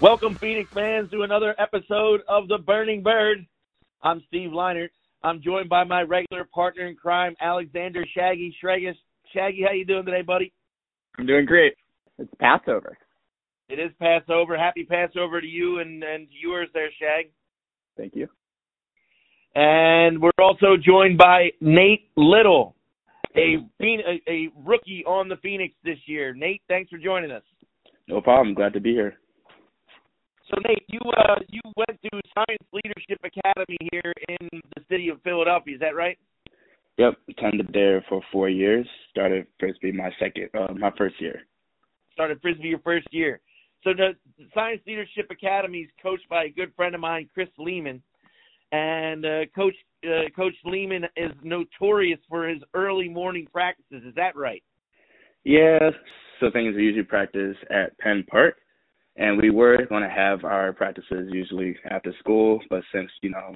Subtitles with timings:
[0.00, 3.44] Welcome, Phoenix fans, to another episode of The Burning Bird.
[4.00, 4.90] I'm Steve Leinert.
[5.24, 8.94] I'm joined by my regular partner in crime, Alexander Shaggy Stragus.
[9.34, 10.52] Shaggy, how you doing today, buddy?
[11.18, 11.74] I'm doing great.
[12.16, 12.96] It's Passover.
[13.68, 14.56] It is Passover.
[14.56, 17.32] Happy Passover to you and, and yours there, Shag.
[17.96, 18.28] Thank you.
[19.56, 22.76] And we're also joined by Nate Little,
[23.34, 26.34] a, a, a rookie on the Phoenix this year.
[26.34, 27.42] Nate, thanks for joining us.
[28.06, 28.54] No problem.
[28.54, 29.18] Glad to be here.
[30.50, 35.20] So Nate, you uh you went to Science Leadership Academy here in the city of
[35.22, 35.74] Philadelphia.
[35.74, 36.18] Is that right?
[36.96, 38.86] Yep, attended there for four years.
[39.10, 41.42] Started frisbee my second, uh, my first year.
[42.12, 43.40] Started frisbee your first year.
[43.84, 44.16] So the
[44.54, 48.02] Science Leadership Academy is coached by a good friend of mine, Chris Lehmann,
[48.72, 54.02] and uh, Coach uh, Coach Lehmann is notorious for his early morning practices.
[54.06, 54.62] Is that right?
[55.44, 55.90] Yeah.
[56.40, 58.56] So things we usually practice at Penn Park
[59.18, 63.54] and we were going to have our practices usually after school, but since you know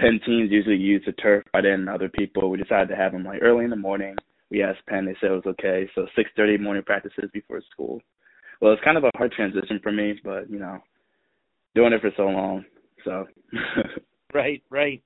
[0.00, 3.24] Penn teams usually use the turf by then other people, we decided to have them
[3.24, 4.14] like early in the morning.
[4.50, 5.88] We asked Penn, they said it was okay.
[5.94, 8.00] So 6:30 morning practices before school.
[8.60, 10.78] Well, it's kind of a hard transition for me, but you know,
[11.74, 12.64] doing it for so long,
[13.04, 13.26] so.
[14.34, 15.02] right, right.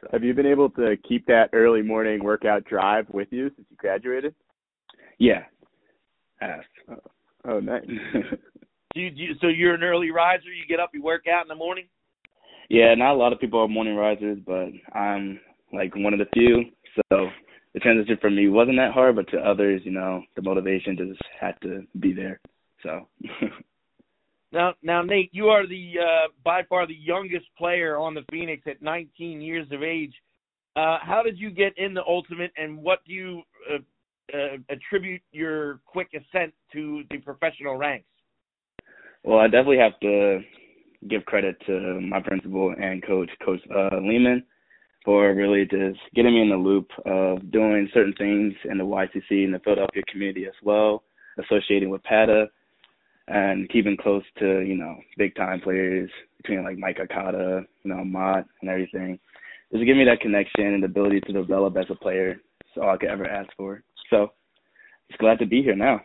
[0.00, 0.08] So.
[0.12, 3.76] Have you been able to keep that early morning workout drive with you since you
[3.76, 4.34] graduated?
[5.18, 5.44] Yeah.
[6.40, 6.60] Have.
[6.90, 7.10] Oh,
[7.48, 7.84] oh nice.
[8.94, 10.52] Do you, do you, so you're an early riser.
[10.52, 11.86] You get up, you work out in the morning.
[12.68, 15.40] Yeah, not a lot of people are morning risers, but I'm
[15.72, 16.64] like one of the few.
[17.10, 17.28] So
[17.74, 21.20] the transition for me wasn't that hard, but to others, you know, the motivation just
[21.38, 22.40] had to be there.
[22.82, 23.08] So.
[24.52, 28.62] now, now, Nate, you are the uh, by far the youngest player on the Phoenix
[28.66, 30.14] at 19 years of age.
[30.76, 35.20] Uh, how did you get in the ultimate, and what do you uh, uh, attribute
[35.32, 38.06] your quick ascent to the professional ranks?
[39.24, 40.40] Well, I definitely have to
[41.08, 44.44] give credit to my principal and coach, Coach uh, Lehmann,
[45.04, 49.44] for really just getting me in the loop of doing certain things in the YCC
[49.44, 51.02] and the Philadelphia community as well,
[51.38, 52.46] associating with PADA
[53.28, 58.04] and keeping close to, you know, big time players between like Mike Arcata, you know,
[58.04, 59.18] Mott and everything.
[59.72, 62.40] Just give me that connection and the ability to develop as a player.
[62.60, 63.82] It's all I could ever ask for.
[64.10, 64.32] So
[65.08, 66.00] just glad to be here now.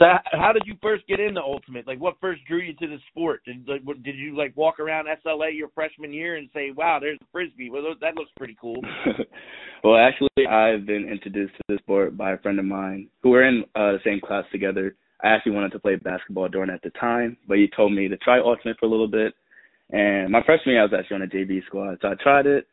[0.00, 1.86] So how did you first get into ultimate?
[1.86, 3.42] Like, what first drew you to the sport?
[3.44, 7.18] Did like, did you like walk around SLA your freshman year and say, "Wow, there's
[7.20, 7.68] a frisbee.
[7.68, 8.80] Well, that looks pretty cool."
[9.84, 13.46] well, actually, I've been introduced to the sport by a friend of mine who were
[13.46, 14.96] in uh, the same class together.
[15.22, 18.16] I actually wanted to play basketball during at the time, but he told me to
[18.16, 19.34] try ultimate for a little bit.
[19.90, 22.66] And my freshman year, I was actually on a JV squad, so I tried it.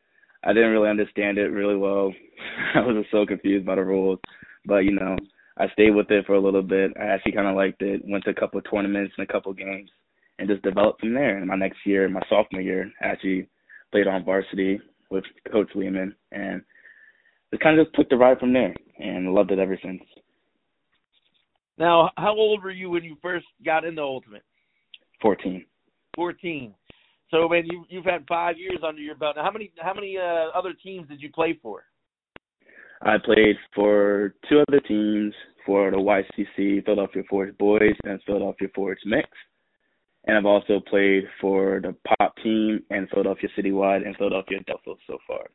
[0.46, 2.14] I didn't really understand it really well.
[2.76, 4.20] I was so confused by the rules,
[4.66, 5.18] but you know,
[5.60, 6.92] I stayed with it for a little bit.
[7.00, 8.02] I actually kind of liked it.
[8.06, 9.90] Went to a couple of tournaments and a couple of games,
[10.38, 11.38] and just developed from there.
[11.38, 13.50] And my next year, my sophomore year, I actually
[13.92, 14.80] played on varsity
[15.10, 16.62] with Coach Lehmann, and
[17.52, 20.02] it kind of just took the ride from there, and loved it ever since.
[21.78, 24.44] Now, how old were you when you first got into Ultimate?
[25.22, 25.66] Fourteen.
[26.16, 26.74] Fourteen.
[27.32, 29.36] So, man, you you've had five years under your belt.
[29.38, 31.84] Now, how many how many uh, other teams did you play for?
[33.02, 35.34] I played for two other teams
[35.66, 39.28] for the YCC Philadelphia Forge Boys and Philadelphia Forge Mix.
[40.26, 45.18] And I've also played for the Pop team and Philadelphia Citywide and Philadelphia Delta so
[45.28, 45.46] far.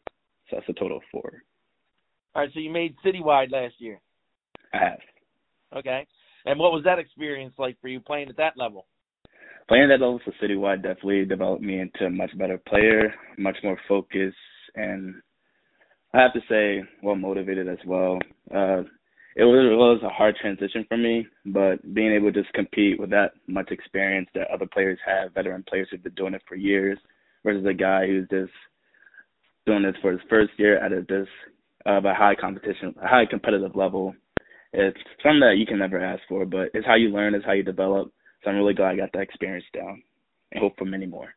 [0.48, 1.42] So that's a total of four.
[2.34, 4.00] All right, so you made Citywide last year.
[4.72, 4.98] I have.
[5.76, 6.06] Okay.
[6.46, 8.86] And what was that experience like for you playing at that level?
[9.68, 13.56] Playing at that level for Citywide definitely developed me into a much better player, much
[13.62, 14.36] more focused,
[14.74, 15.14] and
[16.14, 18.18] I have to say, well motivated as well.
[18.54, 18.82] Uh,
[19.34, 23.00] it was it was a hard transition for me, but being able to just compete
[23.00, 26.54] with that much experience that other players have, veteran players who've been doing it for
[26.54, 26.98] years,
[27.42, 28.52] versus a guy who's just
[29.64, 31.28] doing this for his first year at a this
[31.86, 34.14] of a high competition, a high competitive level.
[34.74, 37.52] It's something that you can never ask for, but it's how you learn, it's how
[37.52, 38.12] you develop.
[38.42, 40.02] So I'm really glad I got that experience down,
[40.52, 41.34] and hope for many more.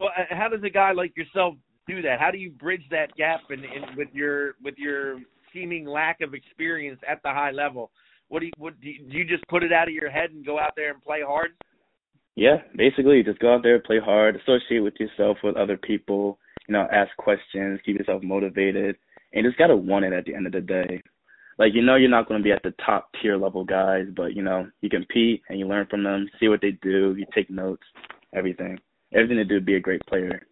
[0.00, 1.54] Well, how does a guy like yourself
[1.88, 2.20] do that?
[2.20, 3.62] How do you bridge that gap in
[3.96, 5.20] with your with your
[5.52, 7.90] seeming lack of experience at the high level?
[8.28, 10.30] What do you what do you, do you just put it out of your head
[10.30, 11.50] and go out there and play hard?
[12.36, 16.38] Yeah, basically, just go out there, play hard, associate with yourself with other people.
[16.68, 18.96] You know, ask questions, keep yourself motivated,
[19.32, 21.02] and just gotta want it at the end of the day.
[21.58, 24.42] Like you know, you're not to be at the top tier level guys, but you
[24.42, 27.82] know, you compete and you learn from them, see what they do, you take notes,
[28.34, 28.78] everything,
[29.12, 30.42] everything to do be a great player.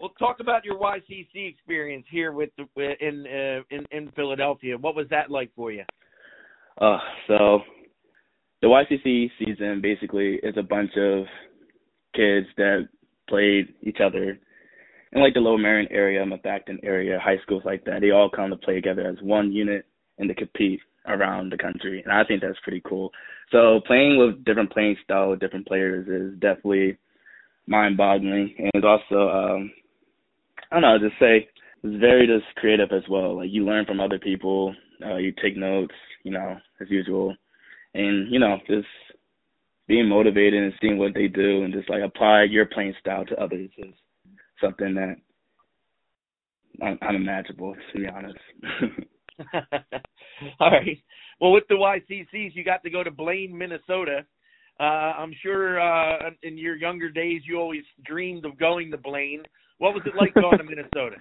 [0.00, 4.78] Well, talk about your YCC experience here with in uh, in in Philadelphia.
[4.78, 5.84] What was that like for you?
[6.80, 7.60] Uh, so
[8.62, 11.24] the YCC season basically is a bunch of
[12.14, 12.88] kids that
[13.28, 14.38] played each other
[15.12, 18.00] in like the Lower Merion area, Methacton area, high schools like that.
[18.00, 19.86] They all come to play together as one unit
[20.18, 23.10] and to compete around the country, and I think that's pretty cool.
[23.50, 26.98] So playing with different playing style, different players is definitely
[27.66, 29.70] mind-boggling, and it's also um,
[30.70, 31.48] I don't know, just say
[31.82, 33.36] it's very just creative as well.
[33.36, 34.74] Like you learn from other people,
[35.04, 35.94] uh, you take notes,
[36.24, 37.34] you know, as usual,
[37.94, 38.86] and you know just
[39.86, 43.42] being motivated and seeing what they do and just like apply your playing style to
[43.42, 43.94] others is
[44.62, 45.16] something that
[46.82, 48.38] un- unimaginable to be honest.
[50.60, 50.98] All right.
[51.40, 54.24] Well, with the YCCs, you got to go to Blaine, Minnesota.
[54.80, 59.42] Uh, I'm sure uh, in your younger days you always dreamed of going to Blaine.
[59.78, 61.16] What was it like going to Minnesota?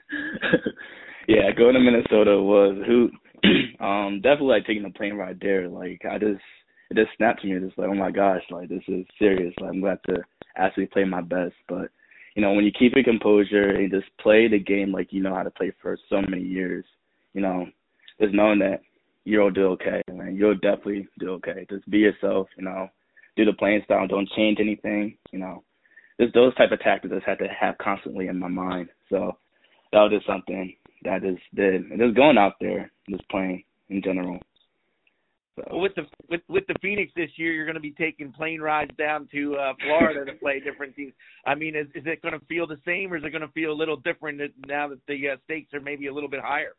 [1.28, 3.10] yeah, going to Minnesota was who
[3.84, 5.68] um definitely like taking a plane ride there.
[5.68, 6.42] Like I just
[6.90, 9.54] it just snapped to me just like, oh my gosh, like this is serious.
[9.60, 10.18] Like I'm glad to
[10.56, 11.54] actually play my best.
[11.68, 11.90] But,
[12.36, 15.36] you know, when you keep your composure and just play the game like you know
[15.36, 16.86] how to play for so many years,
[17.34, 17.66] you know,
[18.22, 18.82] just knowing that
[19.26, 20.36] you'll do okay, man.
[20.36, 21.66] You'll definitely do okay.
[21.70, 22.90] Just be yourself, you know,
[23.36, 25.64] do the playing style, don't change anything, you know.
[26.20, 28.90] Just those type of tactics I had to have constantly in my mind.
[29.10, 29.38] So
[29.92, 31.92] that was just something that I just did.
[31.92, 34.40] And just going out there, just playing in general.
[35.56, 35.64] So.
[35.72, 38.62] Well, with the with with the Phoenix this year, you're going to be taking plane
[38.62, 41.14] rides down to uh, Florida to play different teams.
[41.46, 43.52] I mean, is is it going to feel the same, or is it going to
[43.54, 46.74] feel a little different now that the uh, stakes are maybe a little bit higher?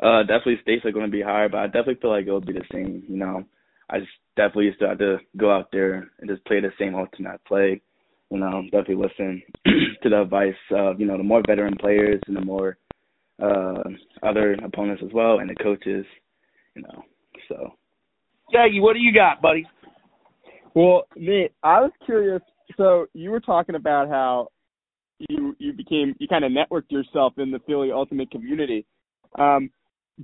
[0.00, 2.52] Uh, definitely stakes are going to be higher, but I definitely feel like it'll be
[2.52, 3.02] the same.
[3.08, 3.44] You know,
[3.90, 6.94] I just definitely used to have to go out there and just play the same
[6.94, 7.82] ultimate play.
[8.30, 9.42] You know, definitely listen
[10.02, 12.76] to the advice of you know the more veteran players and the more
[13.42, 13.82] uh
[14.22, 16.04] other opponents as well, and the coaches.
[16.74, 17.02] You know,
[17.48, 17.72] so.
[18.52, 19.66] Shaggy, what do you got, buddy?
[20.74, 22.42] Well, Nate, I was curious.
[22.76, 24.48] So you were talking about how
[25.18, 28.84] you you became you kind of networked yourself in the Philly Ultimate community.
[29.38, 29.70] Um,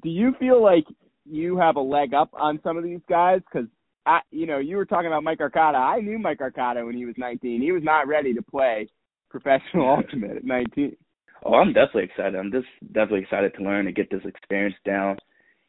[0.02, 0.84] do you feel like
[1.25, 3.40] you have a leg up on some of these guys?
[3.50, 3.69] Because
[4.04, 5.78] I, you know, you were talking about Mike Arcata.
[5.78, 7.60] I knew Mike Arcata when he was 19.
[7.60, 8.88] He was not ready to play
[9.31, 10.96] professional ultimate at 19.
[11.44, 12.37] Oh, I'm definitely excited.
[12.37, 15.16] I'm just definitely excited to learn and get this experience down.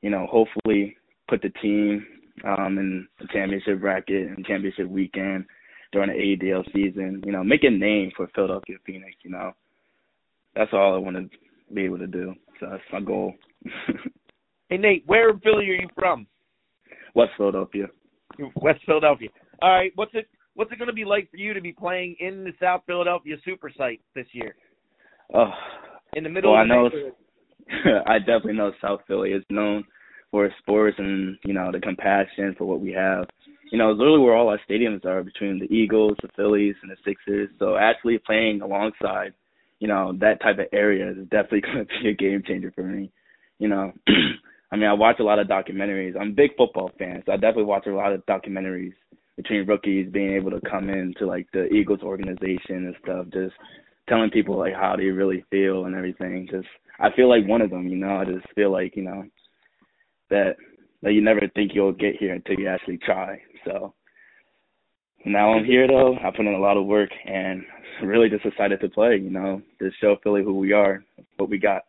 [0.02, 0.96] You know, hopefully
[1.28, 2.06] put the team
[2.46, 5.46] um in the championship bracket and championship weekend
[5.92, 7.22] during the ADL season.
[7.26, 9.16] You know, make a name for Philadelphia Phoenix.
[9.24, 9.52] You know,
[10.56, 12.34] that's all I want to be able to do.
[12.60, 13.34] So that's my goal.
[14.70, 16.28] hey Nate, where in Philly are you from?
[17.16, 17.88] West Philadelphia.
[18.56, 19.30] West Philadelphia.
[19.62, 22.16] All right, what's it what's it going to be like for you to be playing
[22.20, 24.56] in the South Philadelphia Super Site this year?
[25.34, 25.52] Oh,
[26.16, 26.54] in the middle.
[26.54, 26.90] Well, of I know.
[28.06, 29.86] I definitely know South Philly is known
[30.32, 33.26] for sports and you know the compassion for what we have.
[33.72, 36.92] You know, it's literally where all our stadiums are between the Eagles, the Phillies, and
[36.92, 37.50] the Sixers.
[37.58, 39.34] So actually playing alongside,
[39.80, 42.84] you know, that type of area is definitely going to be a game changer for
[42.84, 43.12] me.
[43.58, 43.94] You know,
[44.74, 46.20] I mean, I watch a lot of documentaries.
[46.20, 48.94] I'm a big football fan, so I definitely watch a lot of documentaries
[49.38, 53.54] between rookies being able to come into like the Eagles organization and stuff, just
[54.10, 56.48] telling people like how they really feel and everything.
[56.50, 56.66] Just
[57.00, 58.18] I feel like one of them, you know.
[58.18, 59.26] I just feel like you know
[60.32, 60.56] that
[61.04, 63.40] that you never think you'll get here until you actually try.
[63.66, 63.94] So
[65.24, 66.16] now I'm here though.
[66.16, 67.62] I put in a lot of work and
[68.02, 69.20] really just excited to play.
[69.22, 71.04] You know, to show Philly who we are,
[71.38, 71.84] what we got.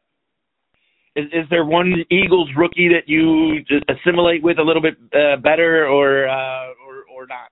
[1.16, 5.86] Is is there one Eagles rookie that you assimilate with a little bit uh, better,
[5.86, 7.50] or uh, or or not?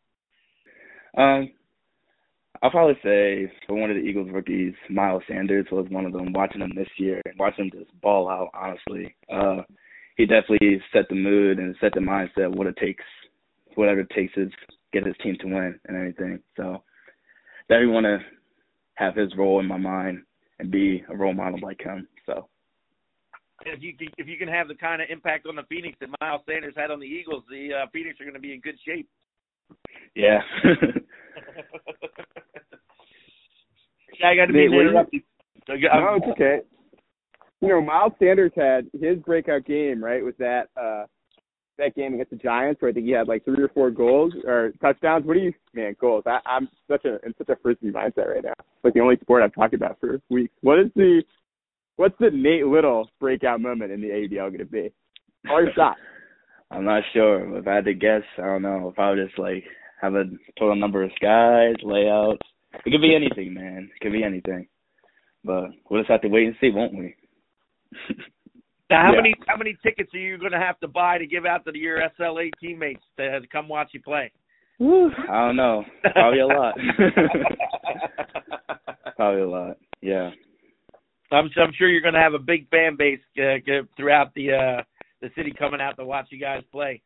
[1.16, 1.52] Um,
[2.62, 6.32] I'll probably say for one of the Eagles rookies, Miles Sanders was one of them.
[6.32, 9.62] Watching him this year and watching him just ball out, honestly, uh,
[10.16, 13.04] he definitely set the mood and set the mindset what it takes,
[13.74, 14.48] whatever it takes to
[14.92, 16.40] get his team to win and everything.
[16.56, 16.82] So
[17.68, 18.18] definitely want to
[18.94, 20.22] have his role in my mind
[20.58, 22.06] and be a role model like him.
[23.64, 26.08] If you can, if you can have the kind of impact on the Phoenix that
[26.20, 28.78] Miles Sanders had on the Eagles, the uh, Phoenix are going to be in good
[28.86, 29.08] shape.
[30.14, 30.40] Yeah.
[34.24, 35.22] I got to be interrupted.
[35.68, 35.74] No,
[36.16, 36.60] it's okay
[37.62, 40.22] you know, Miles Sanders had his breakout game, right?
[40.22, 41.06] Was that uh
[41.78, 44.34] that game against the Giants where I think he had like three or four goals
[44.44, 45.24] or touchdowns.
[45.24, 46.24] What do you man, goals.
[46.26, 48.52] I, I'm such a in such a frisbee mindset right now.
[48.58, 50.52] It's like the only sport I've talked about for weeks.
[50.60, 51.22] What is the
[51.96, 54.92] what's the Nate Little breakout moment in the ADL gonna be?
[55.50, 56.00] All your shots.
[56.70, 57.58] I'm not sure.
[57.58, 58.88] If I had to guess, I don't know.
[58.90, 59.64] If I would just like
[60.00, 60.24] have a
[60.58, 62.40] total number of skies, layouts.
[62.86, 63.90] It could be anything, man.
[63.94, 64.66] It could be anything.
[65.44, 67.14] But we'll just have to wait and see, won't we?
[68.90, 69.16] Now, how Yeah.
[69.22, 71.78] many how many tickets are you going to have to buy to give out to
[71.78, 74.30] your SLA teammates to, to come watch you play?
[74.78, 75.82] I don't know.
[76.12, 76.74] Probably a lot.
[79.16, 79.76] Probably a lot.
[80.02, 80.30] Yeah.
[81.32, 84.52] I'm I'm sure you're going to have a big fan base uh, g- throughout the
[84.52, 84.82] uh
[85.20, 87.00] the city coming out to watch you guys play.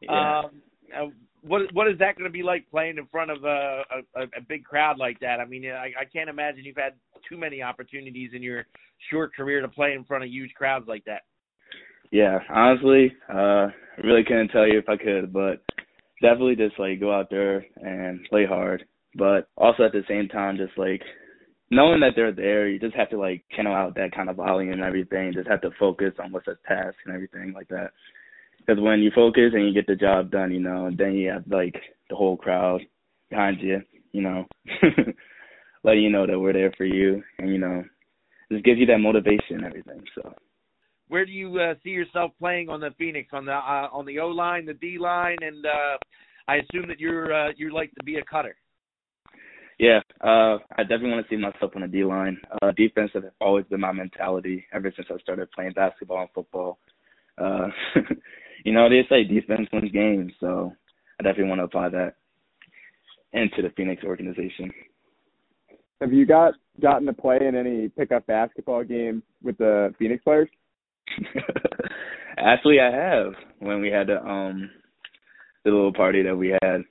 [0.00, 0.40] Yeah.
[0.40, 0.62] Um,
[0.96, 1.06] uh,
[1.42, 3.82] what what is that going to be like playing in front of a,
[4.16, 5.40] a a big crowd like that?
[5.40, 6.94] I mean, I, I can't imagine you've had
[7.28, 8.66] too many opportunities in your
[9.10, 11.22] short career to play in front of huge crowds like that.
[12.10, 15.62] Yeah, honestly, uh, I really couldn't tell you if I could, but
[16.22, 18.84] definitely just like go out there and play hard.
[19.14, 21.02] But also at the same time, just like
[21.70, 24.72] knowing that they're there, you just have to like channel out that kind of volume
[24.72, 25.32] and everything.
[25.32, 27.90] Just have to focus on what's at task and everything like that.
[28.58, 31.44] Because when you focus and you get the job done, you know, then you have
[31.48, 31.74] like
[32.10, 32.80] the whole crowd
[33.30, 33.80] behind you,
[34.12, 34.44] you know,
[35.84, 37.84] letting you know that we're there for you, and you know,
[38.50, 40.02] just gives you that motivation and everything.
[40.14, 40.34] So.
[41.08, 44.18] Where do you uh, see yourself playing on the Phoenix on the uh, on the
[44.18, 45.96] O line, the D line, and uh,
[46.46, 48.56] I assume that you're uh, you like to be a cutter.
[49.78, 52.36] Yeah, uh, I definitely want to see myself on the D line.
[52.60, 56.78] Uh, defense has always been my mentality ever since I started playing basketball and football.
[57.38, 57.68] Uh,
[58.64, 60.72] you know, they say defense wins games, so
[61.20, 62.14] I definitely want to apply that
[63.32, 64.72] into the Phoenix organization.
[66.00, 70.48] Have you got gotten to play in any pickup basketball games with the Phoenix players?
[72.38, 74.70] Actually, I have when we had the um
[75.64, 76.82] the little party that we had.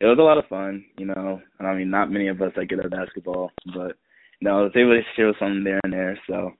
[0.00, 1.40] It was a lot of fun, you know.
[1.58, 3.96] And I mean, not many of us that good at basketball, but
[4.40, 6.18] you know, I was able to show something there and there.
[6.26, 6.52] So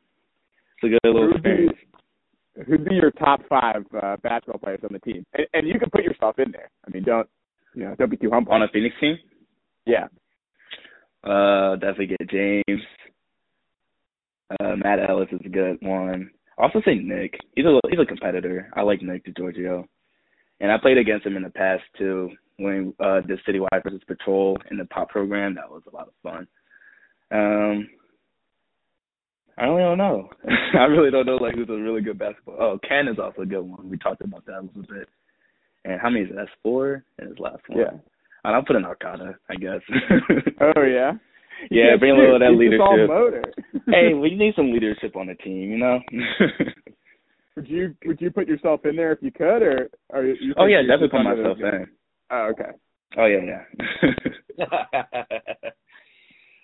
[0.82, 1.68] it's a good little Who'd be,
[2.66, 5.25] who'd be your top five uh, basketball players on the team?
[5.32, 6.70] And, and you can put yourself in there.
[6.87, 7.28] I mean, don't
[7.75, 7.94] you know?
[7.99, 8.52] Don't be too humble.
[8.52, 9.16] On a Phoenix team,
[9.87, 10.09] yeah.
[11.25, 12.82] uh, definitely get James.
[14.50, 16.30] Uh, Matt Ellis is a good one.
[16.59, 17.38] I also say Nick.
[17.54, 18.70] He's a he's a competitor.
[18.76, 19.85] I like Nick DeGiorgio,
[20.61, 22.30] and I played against him in the past too
[22.61, 25.55] when uh did Citywide versus Patrol in the pop program.
[25.55, 26.47] That was a lot of fun.
[27.33, 27.88] Um,
[29.59, 30.29] I really don't know.
[30.79, 32.57] I really don't know like who's a really good basketball.
[32.59, 33.90] Oh, Ken is also a good one.
[33.90, 35.09] We talked about that a little bit.
[35.85, 36.37] And how many is it?
[36.37, 37.81] That's four in his last one.
[37.81, 37.99] Yeah.
[38.45, 39.81] And I'll put in Arcata, I guess.
[40.61, 41.12] Oh yeah.
[41.71, 43.09] yeah, bring a little of that just all leadership.
[43.09, 43.43] motor.
[43.88, 46.00] hey, we need some leadership on the team, you know.
[47.57, 50.55] would you would you put yourself in there if you could, or or you?
[50.59, 51.87] oh yeah, definitely put myself in.
[52.31, 52.71] Oh okay.
[53.19, 54.65] Oh yeah, yeah.
[54.71, 55.71] uh,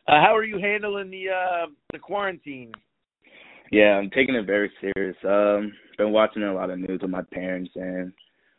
[0.06, 2.72] how are you handling the uh, the quarantine?
[3.72, 5.16] yeah, I'm taking it very serious.
[5.24, 8.12] Um, been watching a lot of news with my parents, and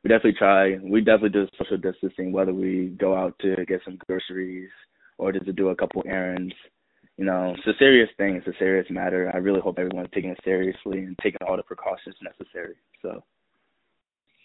[0.03, 0.77] we definitely try.
[0.83, 4.69] We definitely do social distancing, whether we go out to get some groceries
[5.17, 6.53] or just to do a couple errands.
[7.17, 8.35] You know, it's a serious thing.
[8.35, 9.31] It's a serious matter.
[9.33, 12.75] I really hope everyone's taking it seriously and taking all the precautions necessary.
[13.01, 13.23] So.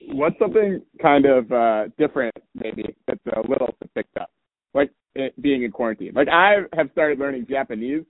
[0.09, 4.31] What's something kind of uh different maybe that's a little picked up,
[4.75, 6.13] like it, being in quarantine?
[6.15, 8.05] Like I have started learning Japanese,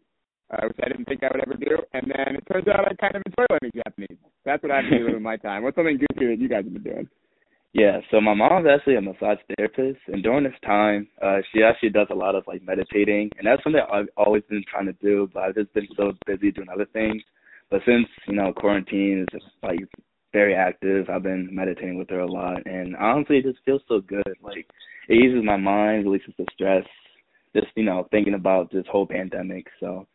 [0.51, 2.95] uh, which I didn't think I would ever do, and then it turns out I
[2.95, 4.19] kind of enjoy learning Japanese.
[4.45, 5.63] That's what I've been doing with my time.
[5.63, 7.09] What's something goofy that you guys have been doing?
[7.75, 11.89] Yeah, so my mom's actually a massage therapist, and during this time, uh, she actually
[11.89, 15.31] does a lot of like meditating, and that's something I've always been trying to do,
[15.33, 17.23] but I've just been so busy doing other things.
[17.71, 19.79] But since you know quarantine is just like
[20.33, 24.01] very active, I've been meditating with her a lot, and honestly, it just feels so
[24.01, 24.23] good.
[24.43, 24.67] Like
[25.09, 26.85] it eases my mind, releases the stress,
[27.55, 29.67] just you know thinking about this whole pandemic.
[29.81, 30.07] So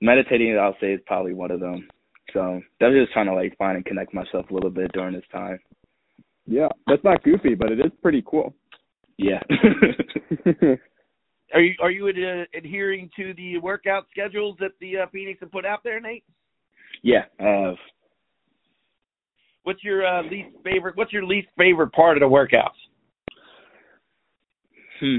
[0.00, 1.88] meditating, I'll say, is probably one of them.
[2.32, 5.24] So definitely just trying to like find and connect myself a little bit during this
[5.32, 5.58] time.
[6.46, 8.54] Yeah, that's not goofy, but it is pretty cool.
[9.16, 9.40] Yeah.
[11.54, 15.52] Are you are you ad- adhering to the workout schedules that the uh, Phoenix have
[15.52, 16.24] put out there, Nate?
[17.02, 17.24] yeah.
[17.38, 17.74] Uh,
[19.64, 20.96] What's your uh, least favorite?
[20.96, 22.70] What's your least favorite part of the workouts?
[25.00, 25.18] hmm.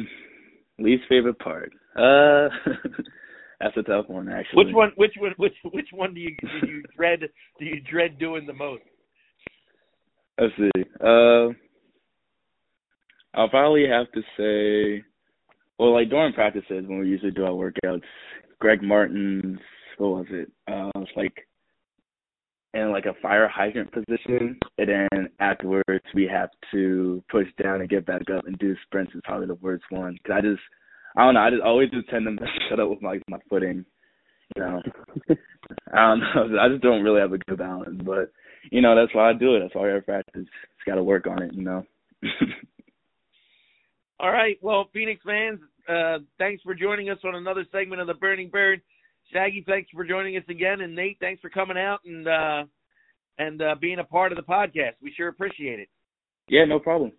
[0.79, 1.71] Least favorite part.
[1.95, 2.49] Uh,
[3.59, 4.65] that's a tough one actually.
[4.65, 4.91] Which one?
[4.95, 5.33] Which one?
[5.37, 7.19] Which which one do you do you dread?
[7.59, 8.83] Do you dread doing the most?
[10.39, 10.83] Let's see.
[10.99, 11.49] Uh,
[13.35, 15.03] I'll probably have to say,
[15.77, 18.01] well, like during practices when we usually do our workouts,
[18.59, 19.59] Greg Martin's
[19.97, 20.51] what was it?
[20.67, 21.33] Uh, it's like
[22.73, 27.89] in like a fire hydrant position, and then afterwards we have to push down and
[27.89, 30.17] get back up and do sprints is probably the worst one.
[30.25, 30.61] Cause I just,
[31.15, 33.37] I don't know, I just always just tend to mess it up with my my
[33.49, 33.85] footing.
[34.55, 34.81] You know,
[35.93, 36.59] I don't know.
[36.59, 38.31] I just don't really have a good balance, but
[38.71, 39.59] you know that's why I do it.
[39.61, 40.43] That's why I practice.
[40.43, 41.53] Just got to work on it.
[41.53, 41.85] You know.
[44.19, 44.57] All right.
[44.61, 48.81] Well, Phoenix fans, uh, thanks for joining us on another segment of the Burning Bird.
[49.33, 52.63] Shaggy, thanks for joining us again, and Nate, thanks for coming out and uh,
[53.39, 54.93] and uh, being a part of the podcast.
[55.01, 55.89] We sure appreciate it.
[56.47, 57.11] Yeah, no problem.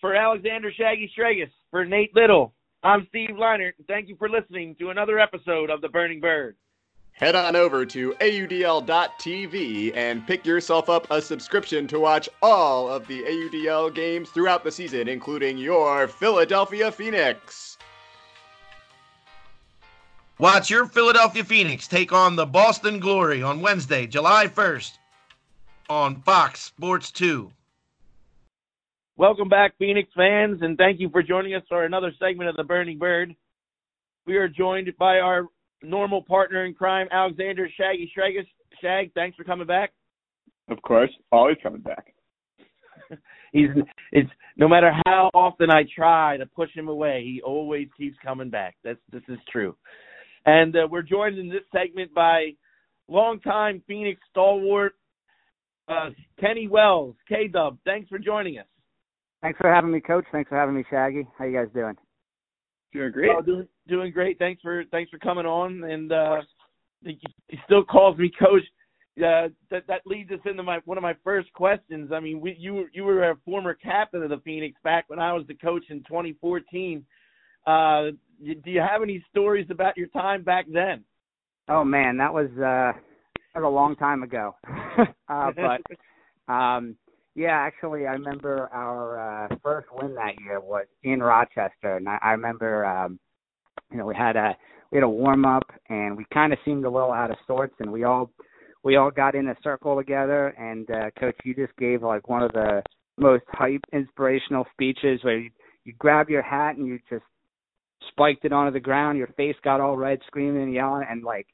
[0.00, 3.72] For Alexander Shaggy Stragus, for Nate Little, I'm Steve Leinert.
[3.86, 6.56] Thank you for listening to another episode of The Burning Bird.
[7.12, 13.06] Head on over to AUDL.tv and pick yourself up a subscription to watch all of
[13.06, 17.71] the AUDL games throughout the season, including your Philadelphia Phoenix.
[20.38, 24.92] Watch your Philadelphia Phoenix take on the Boston Glory on Wednesday, July 1st
[25.90, 27.52] on Fox Sports 2.
[29.16, 32.64] Welcome back, Phoenix fans, and thank you for joining us for another segment of The
[32.64, 33.36] Burning Bird.
[34.26, 35.48] We are joined by our
[35.82, 38.46] normal partner in crime, Alexander Shaggy Stragus.
[38.80, 39.92] Shag, thanks for coming back.
[40.70, 42.14] Of course, always coming back.
[43.52, 43.68] He's
[44.12, 48.48] it's no matter how often I try to push him away, he always keeps coming
[48.48, 48.76] back.
[48.82, 49.76] That's this is true.
[50.46, 52.52] And uh, we're joined in this segment by
[53.08, 54.94] longtime Phoenix stalwart
[55.88, 57.14] uh, Kenny Wells.
[57.28, 58.66] K Dub, thanks for joining us.
[59.42, 60.24] Thanks for having me, Coach.
[60.30, 61.26] Thanks for having me, Shaggy.
[61.36, 61.96] How you guys doing?
[62.92, 63.30] Doing great.
[63.36, 64.38] Oh, doing doing great.
[64.38, 65.82] Thanks for thanks for coming on.
[65.84, 66.42] And uh,
[67.02, 67.18] he,
[67.48, 68.62] he still calls me Coach.
[69.18, 72.12] Uh, that that leads us into my one of my first questions.
[72.12, 75.32] I mean, we, you you were a former captain of the Phoenix back when I
[75.32, 77.04] was the coach in 2014.
[77.66, 78.02] Uh,
[78.42, 81.04] do you have any stories about your time back then?
[81.68, 82.98] Oh man, that was uh,
[83.54, 84.54] that was a long time ago.
[85.28, 86.96] uh, but um,
[87.34, 92.18] yeah, actually, I remember our uh, first win that year was in Rochester, and I,
[92.22, 93.18] I remember, um,
[93.90, 94.56] you know, we had a
[94.90, 97.74] we had a warm up, and we kind of seemed a little out of sorts,
[97.78, 98.30] and we all
[98.84, 102.42] we all got in a circle together, and uh, Coach, you just gave like one
[102.42, 102.82] of the
[103.18, 105.50] most hype, inspirational speeches where you,
[105.84, 107.24] you grab your hat and you just
[108.12, 111.46] spiked it onto the ground, your face got all red, screaming and yelling, and like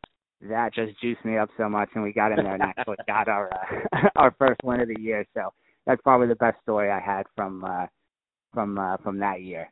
[0.42, 3.28] that just juiced me up so much, and we got in there and actually got
[3.28, 5.26] our uh, our first win of the year.
[5.34, 5.52] So
[5.86, 7.86] that's probably the best story I had from uh,
[8.52, 9.71] from uh, from that year.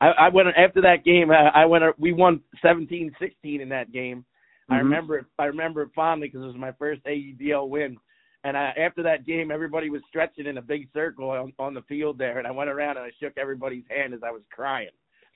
[0.00, 1.30] I, I went after that game.
[1.30, 1.84] Uh, I went.
[1.98, 3.12] We won 17-16
[3.44, 4.18] in that game.
[4.18, 4.74] Mm-hmm.
[4.74, 5.18] I remember.
[5.18, 7.96] It, I remember it fondly because it was my first AUDL win.
[8.44, 11.82] And I, after that game, everybody was stretching in a big circle on, on the
[11.82, 14.88] field there, and I went around and I shook everybody's hand as I was crying.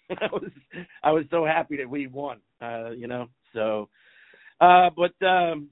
[0.20, 0.50] I was
[1.02, 2.38] I was so happy that we won.
[2.60, 3.28] Uh, you know.
[3.52, 3.88] So,
[4.60, 5.68] uh, but um,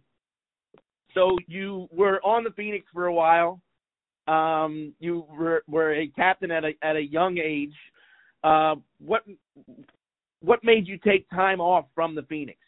[1.14, 3.60] so you were on the Phoenix for a while.
[4.26, 7.74] Um, you were, were a captain at a at a young age.
[8.42, 9.22] Uh, what
[10.40, 12.58] what made you take time off from the Phoenix?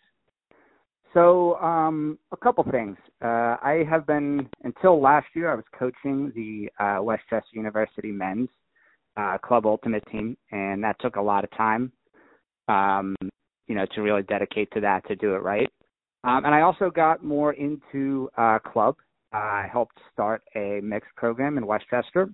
[1.15, 2.97] So, um, a couple things.
[3.25, 5.51] Uh, I have been until last year.
[5.51, 8.51] I was coaching the uh, West Chester University men's
[9.17, 11.93] uh, club ultimate team, and that took a lot of time.
[12.69, 13.15] Um,
[13.69, 15.69] you know, to really dedicate to that to do it right.
[16.25, 18.97] Um, and I also got more into uh, club
[19.33, 22.29] I helped start a mixed program in West Chester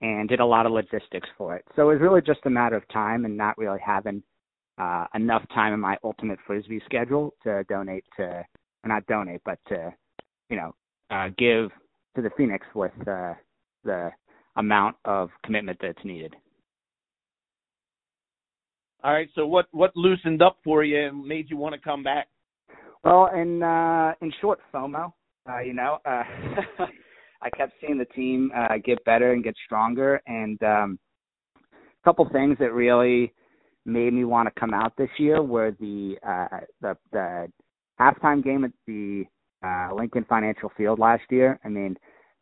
[0.00, 1.64] and did a lot of logistics for it.
[1.74, 4.22] So it was really just a matter of time and not really having
[4.78, 9.58] uh, enough time in my ultimate frisbee schedule to donate to, or not donate, but
[9.68, 9.92] to,
[10.50, 10.74] you know,
[11.10, 11.70] uh, give
[12.16, 13.34] to the Phoenix with uh,
[13.84, 14.10] the
[14.58, 16.34] amount of commitment that's needed.
[19.04, 19.28] All right.
[19.34, 22.28] So what what loosened up for you and made you want to come back?
[23.04, 25.12] Well, in uh, in short, FOMO.
[25.48, 26.24] Uh, you know, uh,
[27.42, 30.98] I kept seeing the team uh, get better and get stronger, and um,
[31.64, 33.32] a couple things that really
[33.86, 37.48] made me want to come out this year were the uh, the the
[38.00, 39.24] halftime game at the
[39.64, 41.58] uh, Lincoln Financial Field last year.
[41.64, 41.96] I mean,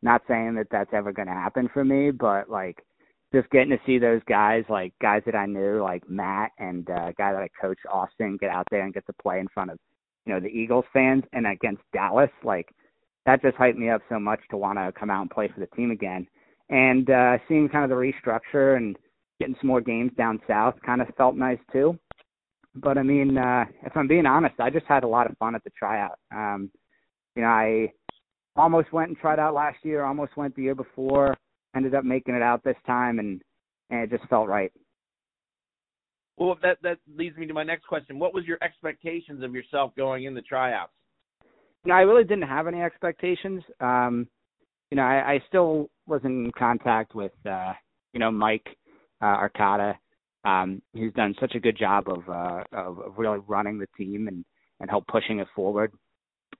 [0.06, 2.78] not saying that that's ever going to happen for me, but like
[3.34, 7.12] just getting to see those guys, like guys that I knew, like Matt and uh,
[7.18, 9.78] guy that I coached, Austin, get out there and get to play in front of
[10.24, 12.68] you know the Eagles fans and against Dallas, like
[13.26, 15.60] that just hyped me up so much to want to come out and play for
[15.60, 16.26] the team again.
[16.70, 18.96] And uh, seeing kind of the restructure and
[19.40, 21.98] getting some more games down south kind of felt nice too.
[22.76, 25.56] But I mean, uh, if I'm being honest, I just had a lot of fun
[25.56, 26.18] at the tryout.
[26.32, 26.70] Um,
[27.34, 27.92] you know, I
[28.56, 31.36] almost went and tried out last year, almost went the year before,
[31.74, 33.42] ended up making it out this time, and
[33.90, 34.72] and it just felt right.
[36.36, 38.18] Well, that that leads me to my next question.
[38.18, 40.92] What was your expectations of yourself going in the tryouts?
[41.84, 43.62] You know, I really didn't have any expectations.
[43.80, 44.28] Um,
[44.90, 47.72] you know, I, I still was in contact with uh,
[48.12, 48.66] you know Mike
[49.22, 49.94] uh, Arcata.
[50.44, 54.28] Um, he's done such a good job of, uh, of of really running the team
[54.28, 54.44] and
[54.80, 55.92] and help pushing it forward.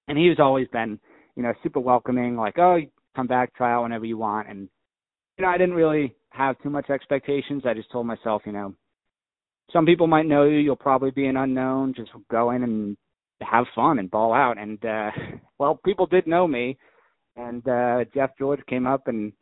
[0.09, 0.99] And he's always been,
[1.37, 2.37] you know, super welcoming.
[2.37, 2.79] Like, oh,
[3.15, 4.49] come back, try out whenever you want.
[4.49, 4.69] And
[5.39, 7.63] you know, I didn't really have too much expectations.
[7.65, 8.75] I just told myself, you know,
[9.73, 10.59] some people might know you.
[10.59, 11.95] You'll probably be an unknown.
[11.95, 12.97] Just go in and
[13.43, 14.59] have fun and ball out.
[14.59, 15.11] And uh,
[15.59, 16.79] well, people did know me,
[17.37, 19.33] and uh, Jeff George came up and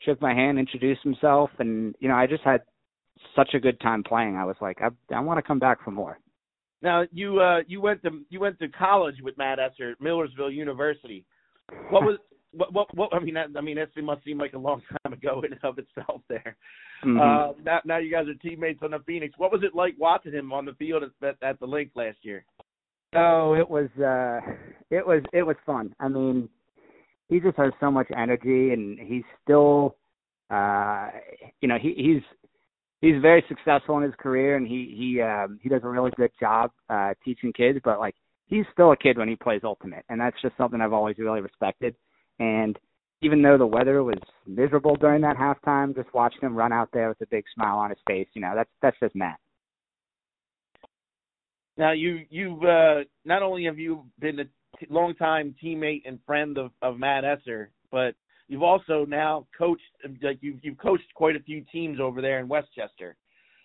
[0.00, 2.62] shook my hand, introduced himself, and you know I just had
[3.34, 4.36] such a good time playing.
[4.36, 6.18] I was like, I, I want to come back for more.
[6.82, 10.50] Now you uh you went to you went to college with Matt Esser at Millersville
[10.50, 11.24] University.
[11.90, 12.18] What was
[12.52, 15.12] what what, what I mean that, I mean that must seem like a long time
[15.12, 16.56] ago in and of itself there.
[17.04, 17.20] Mm-hmm.
[17.20, 19.34] Uh now now you guys are teammates on the Phoenix.
[19.38, 22.44] What was it like watching him on the field at at the Linc last year?
[23.14, 24.40] Oh, it was uh
[24.90, 25.94] it was it was fun.
[25.98, 26.48] I mean,
[27.28, 29.96] he just has so much energy and he's still
[30.50, 31.08] uh
[31.62, 32.22] you know, he he's
[33.00, 36.30] he's very successful in his career and he he um he does a really good
[36.40, 38.14] job uh teaching kids, but like
[38.46, 41.40] he's still a kid when he plays ultimate and that's just something I've always really
[41.40, 41.94] respected.
[42.38, 42.78] And
[43.22, 47.08] even though the weather was miserable during that halftime, just watching him run out there
[47.08, 49.38] with a big smile on his face, you know, that's that's just Matt.
[51.76, 54.44] Now you you've uh, not only have you been a
[54.78, 58.14] t- longtime teammate and friend of, of Matt Esser, but
[58.48, 59.82] you've also now coached
[60.22, 63.16] like you've you've coached quite a few teams over there in West Chester,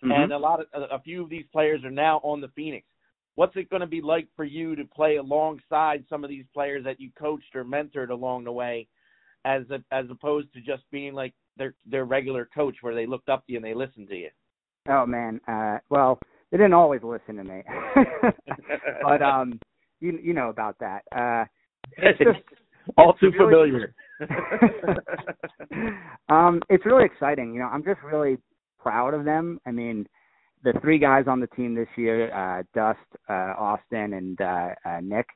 [0.04, 0.24] Mm-hmm.
[0.24, 2.88] and a lot of a, a few of these players are now on the Phoenix.
[3.36, 6.84] What's it going to be like for you to play alongside some of these players
[6.86, 8.88] that you coached or mentored along the way,
[9.46, 13.30] as a, as opposed to just being like their their regular coach where they looked
[13.30, 14.30] up to you and they listened to you?
[14.90, 16.20] Oh man, uh well,
[16.52, 17.62] they didn't always listen to me.
[19.04, 19.60] but um
[20.00, 21.04] you you know about that.
[21.16, 21.46] Uh
[21.98, 22.40] it's just
[22.98, 23.94] all too familiar.
[26.30, 27.54] um it's really exciting.
[27.54, 28.38] You know, I'm just really
[28.80, 29.60] proud of them.
[29.66, 30.08] I mean,
[30.64, 35.00] the three guys on the team this year, uh Dust, uh Austin and uh, uh
[35.02, 35.28] Nick,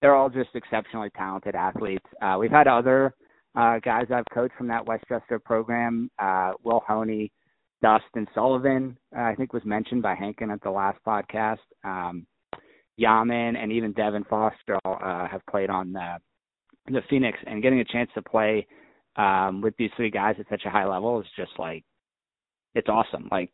[0.00, 2.06] they're all just exceptionally talented athletes.
[2.22, 3.14] Uh we've had other
[3.56, 7.32] uh guys I've coached from that West Chester program, uh Will Honey,
[7.82, 11.58] Dustin Sullivan, uh, I think was mentioned by Hankin at the last podcast.
[11.84, 12.26] Um,
[12.96, 16.16] Yaman and even Devin Foster uh, have played on the,
[16.86, 18.66] the Phoenix, and getting a chance to play
[19.16, 21.84] um, with these three guys at such a high level is just like
[22.74, 23.28] it's awesome.
[23.30, 23.50] Like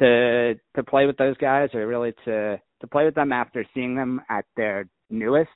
[0.00, 3.94] to to play with those guys, or really to to play with them after seeing
[3.94, 5.50] them at their newest,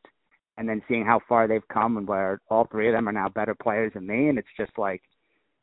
[0.57, 3.29] and then seeing how far they've come, and where all three of them are now
[3.29, 5.03] better players than me, and it's just like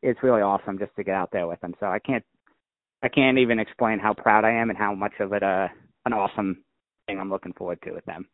[0.01, 1.73] it's really awesome just to get out there with them.
[1.80, 2.23] So I can't
[3.04, 5.67] I can't even explain how proud I am and how much of it uh
[6.06, 6.63] an awesome
[7.08, 8.27] thing I'm looking forward to with them.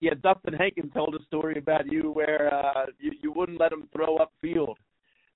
[0.00, 3.88] Yeah, Dustin Hankins told a story about you where uh, you you wouldn't let him
[3.92, 4.78] throw up field,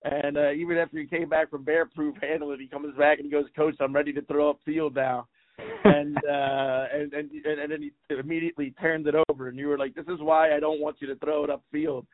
[0.05, 3.27] and uh, even after he came back from Bear Proof handling, he comes back and
[3.27, 5.29] he goes, "Coach, I'm ready to throw up field now."
[5.85, 9.95] and uh and and and then he immediately turned it over and you were like
[9.95, 12.07] this is why I don't want you to throw it upfield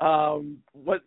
[0.00, 1.02] um what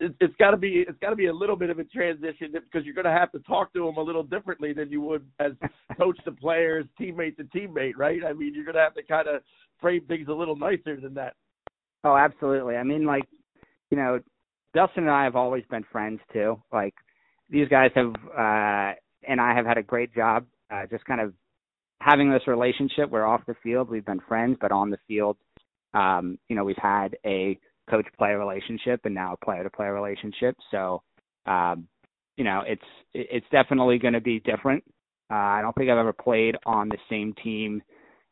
[0.00, 2.52] it, it's got to be it's got to be a little bit of a transition
[2.52, 5.26] because you're going to have to talk to them a little differently than you would
[5.40, 5.52] as
[5.98, 9.28] coach to players teammate to teammate right I mean you're going to have to kind
[9.28, 9.42] of
[9.80, 11.34] frame things a little nicer than that
[12.04, 12.76] Oh, absolutely.
[12.76, 13.24] I mean, like,
[13.90, 14.20] you know,
[14.74, 16.62] Dustin and I have always been friends too.
[16.70, 16.94] Like,
[17.48, 18.92] these guys have, uh,
[19.26, 21.32] and I have had a great job, uh, just kind of
[22.00, 23.10] having this relationship.
[23.10, 25.38] We're off the field, we've been friends, but on the field,
[25.94, 29.94] um, you know, we've had a coach player relationship and now a player to player
[29.94, 30.56] relationship.
[30.70, 31.02] So,
[31.46, 31.86] um,
[32.36, 34.84] you know, it's, it's definitely going to be different.
[35.30, 37.82] Uh, I don't think I've ever played on the same team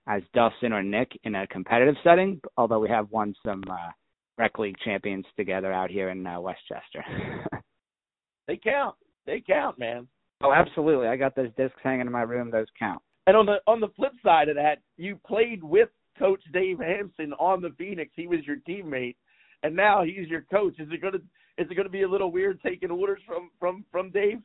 [0.07, 3.91] as Dustin or Nick in a competitive setting, although we have won some uh,
[4.38, 7.05] rec league champions together out here in uh, West Chester.
[8.49, 10.09] they count they count man
[10.43, 11.07] oh, absolutely!
[11.07, 13.01] I got those discs hanging in my room; those count.
[13.27, 15.88] And on the on the flip side of that, you played with
[16.19, 18.11] Coach Dave Hanson on the Phoenix.
[18.15, 19.17] He was your teammate,
[19.62, 20.75] and now he's your coach.
[20.79, 21.18] Is it gonna
[21.59, 24.38] is it gonna be a little weird taking orders from from from Dave?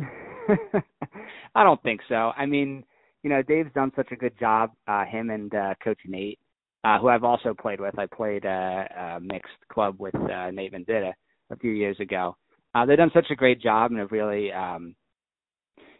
[1.54, 2.32] I don't think so.
[2.36, 2.84] I mean,
[3.22, 4.70] you know, Dave's done such a good job.
[4.86, 6.38] Uh, him and uh, Coach Nate,
[6.84, 7.98] uh, who I've also played with.
[7.98, 11.12] I played uh, a mixed club with uh, Nate Vendetta
[11.50, 12.36] a few years ago.
[12.74, 14.94] Uh, they've done such a great job and have really, um,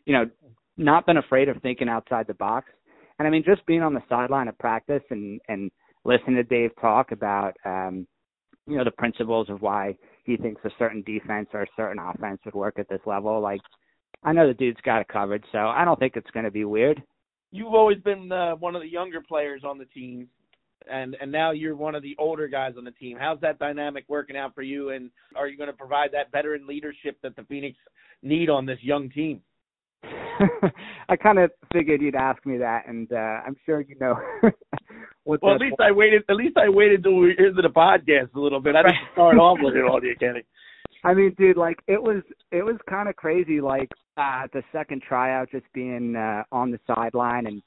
[0.06, 0.24] you know,
[0.78, 2.68] not been afraid of thinking outside the box.
[3.18, 5.70] And I mean, just being on the sideline of practice and and
[6.04, 8.06] listening to Dave talk about, um,
[8.66, 12.40] you know, the principles of why he thinks a certain defense or a certain offense
[12.44, 13.40] would work at this level.
[13.40, 13.60] Like,
[14.22, 16.64] I know the dude's got it covered, so I don't think it's going to be
[16.64, 17.02] weird.
[17.50, 20.28] You've always been uh, one of the younger players on the team,
[20.90, 23.18] and and now you're one of the older guys on the team.
[23.20, 24.90] How's that dynamic working out for you?
[24.90, 27.76] And are you going to provide that veteran leadership that the Phoenix
[28.22, 29.42] need on this young team?
[31.08, 34.16] I kind of figured you'd ask me that, and uh, I'm sure you know.
[35.24, 36.22] Well, at the- least I waited.
[36.28, 38.74] At least I waited till we into the podcast a little bit.
[38.76, 40.42] I didn't start off with it all you, Kenny.
[41.04, 43.60] I mean, dude, like it was it was kind of crazy.
[43.60, 47.62] Like uh the second tryout, just being uh, on the sideline and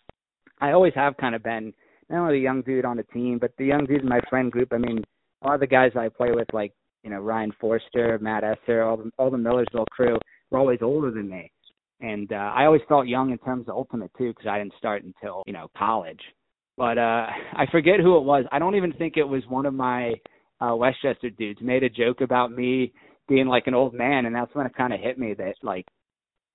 [0.62, 1.74] I always have kind of been
[2.10, 4.52] not only the young dude on the team, but the young dude in my friend
[4.52, 4.72] group.
[4.72, 5.04] I mean,
[5.41, 8.84] a lot of the guys I play with, like you know Ryan Forster, Matt Esser,
[8.84, 10.18] all the all the Millersville crew,
[10.50, 11.52] were always older than me,
[12.02, 15.04] and uh, I always felt young in terms of ultimate too, because I didn't start
[15.04, 16.22] until you know college.
[16.78, 18.46] But uh I forget who it was.
[18.52, 20.14] I don't even think it was one of my
[20.62, 22.94] uh West Chester dudes made a joke about me
[23.28, 25.86] being like an old man, and that's when it kind of hit me that like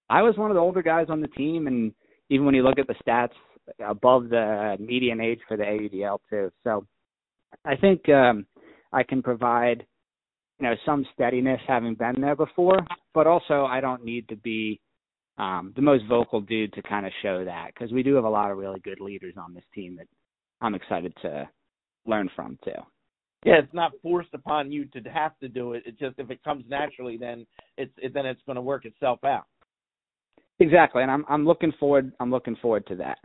[0.09, 1.93] I was one of the older guys on the team, and
[2.29, 3.31] even when you look at the stats,
[3.87, 6.51] above the median age for the AUDL too.
[6.65, 6.87] So
[7.65, 8.47] I think um,
[8.93, 9.87] I can provide
[10.59, 12.81] you know some steadiness having been there before,
[13.15, 14.81] but also I don't need to be
[15.41, 18.29] um, the most vocal dude to kind of show that because we do have a
[18.29, 20.07] lot of really good leaders on this team that
[20.61, 21.49] I'm excited to
[22.07, 22.73] learn from too.
[23.47, 25.85] Yeah, it's not forced upon you to have to do it.
[25.87, 27.47] It's just if it comes naturally, then
[27.79, 29.45] it's it, then it's going to work itself out.
[30.59, 33.17] Exactly, and I'm I'm looking forward I'm looking forward to that.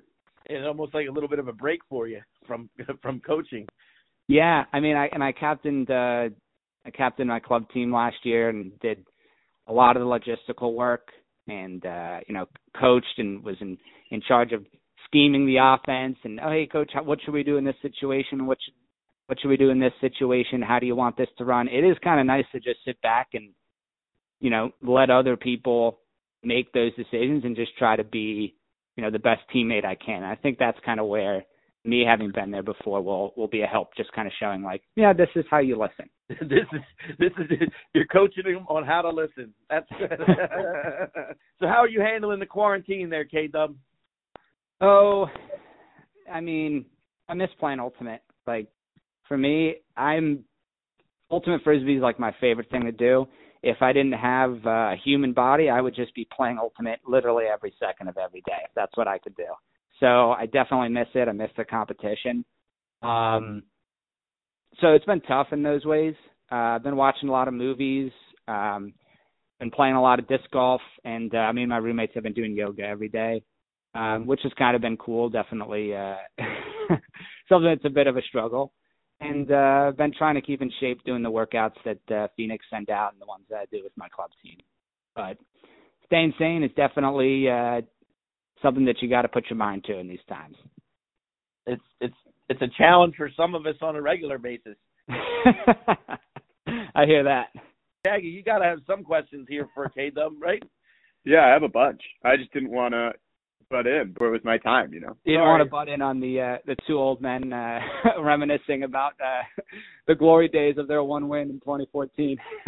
[0.45, 2.69] It's almost like a little bit of a break for you from
[3.01, 3.67] from coaching.
[4.29, 6.29] Yeah, I mean, I and I captained uh,
[6.85, 9.05] I captained my club team last year and did
[9.67, 11.09] a lot of the logistical work
[11.47, 12.45] and uh, you know
[12.79, 13.77] coached and was in
[14.11, 14.65] in charge of
[15.05, 18.45] scheming the offense and oh hey coach, what should we do in this situation?
[18.45, 18.73] What should
[19.27, 20.61] what should we do in this situation?
[20.61, 21.67] How do you want this to run?
[21.67, 23.49] It is kind of nice to just sit back and
[24.39, 25.99] you know let other people
[26.45, 28.55] make those decisions and just try to be,
[28.95, 30.23] you know, the best teammate I can.
[30.23, 31.43] I think that's kind of where
[31.85, 34.81] me having been there before will will be a help just kind of showing like
[34.95, 36.09] yeah this is how you listen.
[36.49, 36.81] This is
[37.19, 39.53] this is you're coaching them on how to listen.
[39.69, 39.87] That's
[41.59, 43.75] so how are you handling the quarantine there k dub
[44.81, 45.27] oh
[46.31, 46.85] i mean
[47.29, 48.21] i miss playing ultimate.
[48.47, 48.67] Like
[49.27, 50.43] for me i'm
[51.29, 53.27] ultimate frisbee is like my favorite thing to do.
[53.61, 57.45] If I didn't have uh, a human body, I would just be playing Ultimate literally
[57.51, 58.59] every second of every day.
[58.63, 59.47] If that's what I could do.
[59.99, 61.27] So I definitely miss it.
[61.27, 62.45] I miss the competition.
[63.01, 63.63] Um,
[64.81, 66.15] so it's been tough in those ways.
[66.51, 68.11] Uh, I've been watching a lot of movies,
[68.47, 68.93] um,
[69.59, 72.33] been playing a lot of disc golf, and uh, me and my roommates have been
[72.33, 73.41] doing yoga every day,
[73.95, 75.29] um, which has kind of been cool.
[75.29, 76.15] Definitely uh,
[77.49, 78.73] something that's a bit of a struggle
[79.21, 82.89] and uh been trying to keep in shape doing the workouts that uh, Phoenix send
[82.89, 84.57] out and the ones that I do with my club team.
[85.15, 85.37] But
[86.05, 87.81] staying sane is definitely uh
[88.61, 90.55] something that you got to put your mind to in these times.
[91.65, 92.15] It's it's
[92.49, 94.75] it's a challenge for some of us on a regular basis.
[95.09, 97.47] I hear that.
[98.05, 100.61] Shaggy, you got to have some questions here for K Dub, right?
[101.23, 102.01] Yeah, I have a bunch.
[102.23, 103.13] I just didn't want to
[103.69, 105.15] butt in, but it was my time, you know.
[105.23, 107.79] You didn't want to butt in on the uh, the two old men uh,
[108.21, 109.61] reminiscing about uh,
[110.07, 112.37] the glory days of their one win in 2014.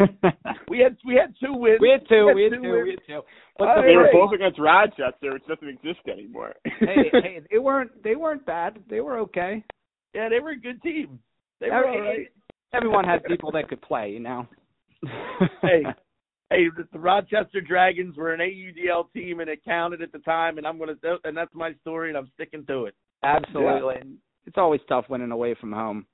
[0.68, 1.78] we had we had two wins.
[1.80, 2.32] We had two.
[2.34, 2.60] We had, two.
[2.60, 2.82] We had two.
[2.84, 3.20] We had two.
[3.58, 6.54] But uh, they were both against Rochester, which doesn't exist anymore.
[6.64, 8.78] hey, hey, they weren't they weren't bad.
[8.88, 9.64] They were okay.
[10.14, 11.18] Yeah, they were a good team.
[11.60, 12.28] They were all right.
[12.72, 14.46] Everyone had people that could play, you know.
[15.62, 15.84] hey,
[16.50, 20.58] hey, the Rochester Dragons were an AUDL team, and it counted at the time.
[20.58, 22.94] And I'm gonna, and that's my story, and I'm sticking to it.
[23.22, 23.94] Absolutely.
[23.96, 24.16] Yeah.
[24.46, 26.06] It's always tough winning away from home.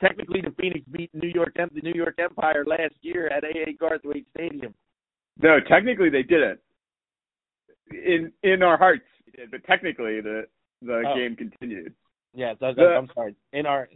[0.00, 4.26] Technically, the Phoenix beat New York, the New York Empire last year at AA Garthwaite
[4.36, 4.74] Stadium.
[5.42, 6.60] No, technically they didn't.
[7.90, 9.02] In in our hearts,
[9.34, 10.42] did, but technically the
[10.82, 11.14] the oh.
[11.16, 11.94] game continued.
[12.34, 13.34] Yeah, the, I'm sorry.
[13.52, 13.88] In our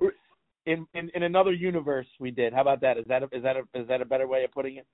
[0.66, 2.52] in, in in another universe, we did.
[2.52, 2.98] How about that?
[2.98, 4.86] Is that a, is that a, is that a better way of putting it?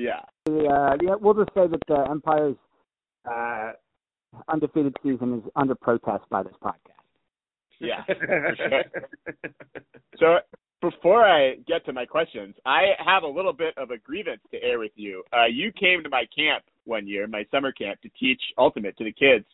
[0.00, 0.20] Yeah.
[0.48, 2.56] Uh, yeah, we'll just say that the Empire's
[3.30, 3.72] uh,
[4.48, 7.00] undefeated season is under protest by this podcast.
[7.80, 8.02] Yeah.
[10.18, 10.38] so
[10.80, 14.62] before I get to my questions, I have a little bit of a grievance to
[14.62, 15.22] air with you.
[15.34, 19.04] Uh, you came to my camp one year, my summer camp, to teach Ultimate to
[19.04, 19.44] the kids,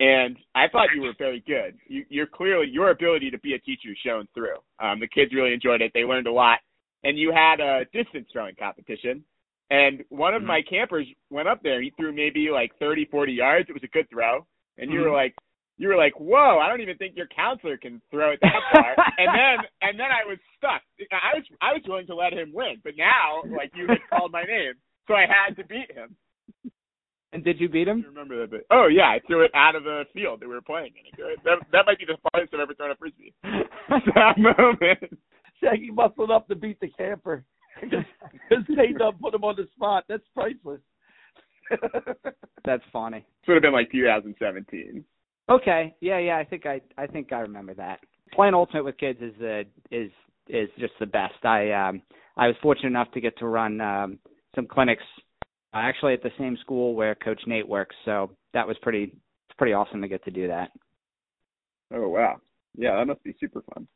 [0.00, 1.76] and I thought you were very good.
[1.86, 4.56] You, you're clearly your ability to be a teacher shone through.
[4.80, 6.60] Um, the kids really enjoyed it; they learned a lot,
[7.02, 9.24] and you had a distance throwing competition.
[9.70, 10.48] And one of mm-hmm.
[10.48, 11.82] my campers went up there.
[11.82, 13.68] He threw maybe like 30, 40 yards.
[13.68, 14.46] It was a good throw.
[14.78, 15.10] And you mm-hmm.
[15.10, 15.34] were like,
[15.76, 18.94] you were like, whoa, I don't even think your counselor can throw it that far.
[19.18, 20.82] and then, and then I was stuck.
[21.10, 24.30] I was, I was willing to let him win, but now, like you had called
[24.30, 24.74] my name,
[25.08, 26.14] so I had to beat him.
[27.32, 28.04] And did you beat him?
[28.06, 28.66] I remember that bit.
[28.70, 31.26] Oh yeah, I threw it out of the field that we were playing in.
[31.44, 33.34] That, that might be the farthest I've ever thrown a frisbee.
[33.42, 35.18] that moment.
[35.60, 37.44] Shaggy muscled up to beat the camper.
[37.80, 40.04] Because they don't put him on the spot.
[40.08, 40.80] That's priceless.
[42.64, 43.18] That's funny.
[43.18, 45.04] It would have been like 2017.
[45.50, 45.94] Okay.
[46.00, 46.38] Yeah, yeah.
[46.38, 48.00] I think I I think I remember that.
[48.32, 50.10] Playing ultimate with kids is uh, is
[50.48, 51.44] is just the best.
[51.44, 52.02] I um
[52.36, 54.18] I was fortunate enough to get to run um
[54.54, 55.02] some clinics
[55.42, 59.56] uh, actually at the same school where Coach Nate works, so that was pretty it's
[59.58, 60.70] pretty awesome to get to do that.
[61.92, 62.36] Oh wow.
[62.76, 63.86] Yeah, that must be super fun.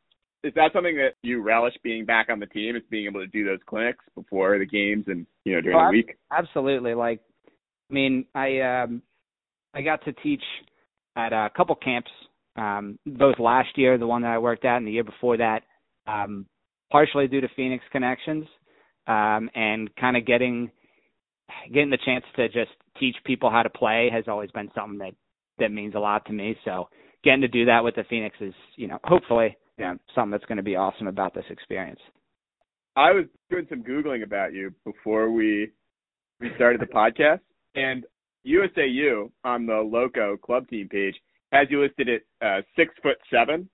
[0.44, 2.76] Is that something that you relish being back on the team?
[2.76, 5.86] Is being able to do those clinics before the games and you know during oh,
[5.86, 6.16] the week?
[6.30, 6.94] Absolutely.
[6.94, 7.20] Like,
[7.90, 9.02] I mean, I um,
[9.74, 10.42] I got to teach
[11.16, 12.10] at a couple camps,
[12.56, 15.62] um, both last year, the one that I worked at, and the year before that,
[16.06, 16.46] um,
[16.92, 18.46] partially due to Phoenix connections,
[19.08, 20.70] um, and kind of getting
[21.72, 22.70] getting the chance to just
[23.00, 25.14] teach people how to play has always been something that
[25.58, 26.56] that means a lot to me.
[26.64, 26.88] So
[27.24, 30.44] getting to do that with the Phoenix is, you know, hopefully, you know, something that's
[30.44, 32.00] going to be awesome about this experience.
[32.96, 35.70] I was doing some googling about you before we
[36.40, 37.40] we started the podcast,
[37.74, 38.04] and
[38.46, 41.14] USAU on the Loco club team page
[41.52, 43.68] has you listed at uh, six foot seven,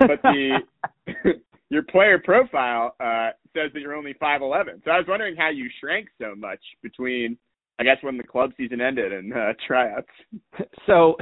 [0.00, 0.58] but the
[1.70, 4.80] your player profile uh, says that you're only five eleven.
[4.84, 7.36] So I was wondering how you shrank so much between,
[7.78, 10.08] I guess, when the club season ended and uh, tryouts.
[10.86, 11.16] So,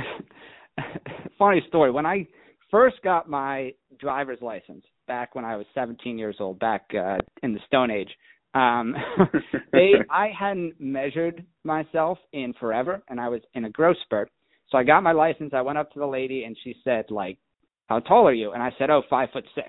[1.39, 1.91] funny story.
[1.91, 2.27] When I
[2.73, 7.53] first got my driver's license back when I was 17 years old, back uh, in
[7.53, 8.11] the Stone Age,
[8.55, 8.95] um,
[9.73, 14.31] they I hadn't measured myself in forever, and I was in a growth spurt.
[14.71, 15.53] So I got my license.
[15.55, 17.39] I went up to the lady, and she said, like,
[17.87, 19.69] "How tall are you?" And I said, "Oh, five foot six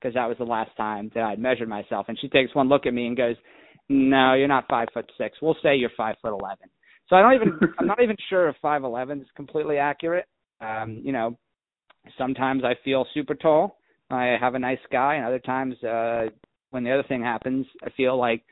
[0.00, 2.06] because that was the last time that I'd measured myself.
[2.08, 3.36] And she takes one look at me and goes,
[3.88, 5.36] "No, you're not five foot six.
[5.42, 6.68] We'll say you're five foot eleven.
[7.08, 10.26] So I don't even I'm not even sure if five eleven is completely accurate.
[10.60, 11.38] Um, you know,
[12.18, 13.78] sometimes I feel super tall.
[14.10, 16.26] I have a nice guy, and other times uh
[16.70, 18.42] when the other thing happens, I feel like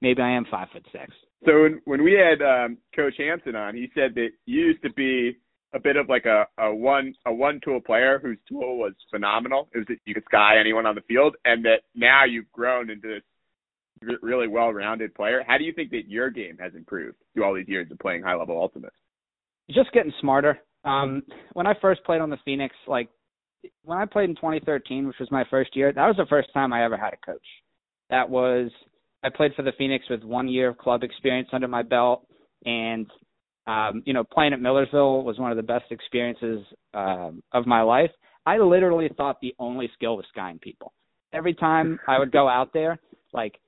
[0.00, 1.12] maybe I am five foot six.
[1.44, 4.92] So when when we had um Coach Hanson on, he said that you used to
[4.92, 5.36] be
[5.74, 9.68] a bit of like a, a one a one tool player whose tool was phenomenal.
[9.74, 12.90] It was that you could sky anyone on the field, and that now you've grown
[12.90, 13.22] into this
[14.22, 15.42] really well rounded player.
[15.46, 18.22] How do you think that your game has improved through all these years of playing
[18.22, 18.92] high level ultimate?
[19.70, 20.58] Just getting smarter.
[20.84, 21.22] Um,
[21.54, 23.08] when I first played on the Phoenix, like
[23.84, 26.72] when I played in 2013, which was my first year, that was the first time
[26.72, 27.46] I ever had a coach.
[28.10, 28.70] That was
[29.22, 32.26] I played for the Phoenix with one year of club experience under my belt,
[32.66, 33.06] and
[33.66, 36.60] um, you know, playing at Millersville was one of the best experiences
[36.92, 38.10] um, of my life.
[38.44, 40.92] I literally thought the only skill was skying people.
[41.32, 42.98] Every time I would go out there,
[43.32, 43.58] like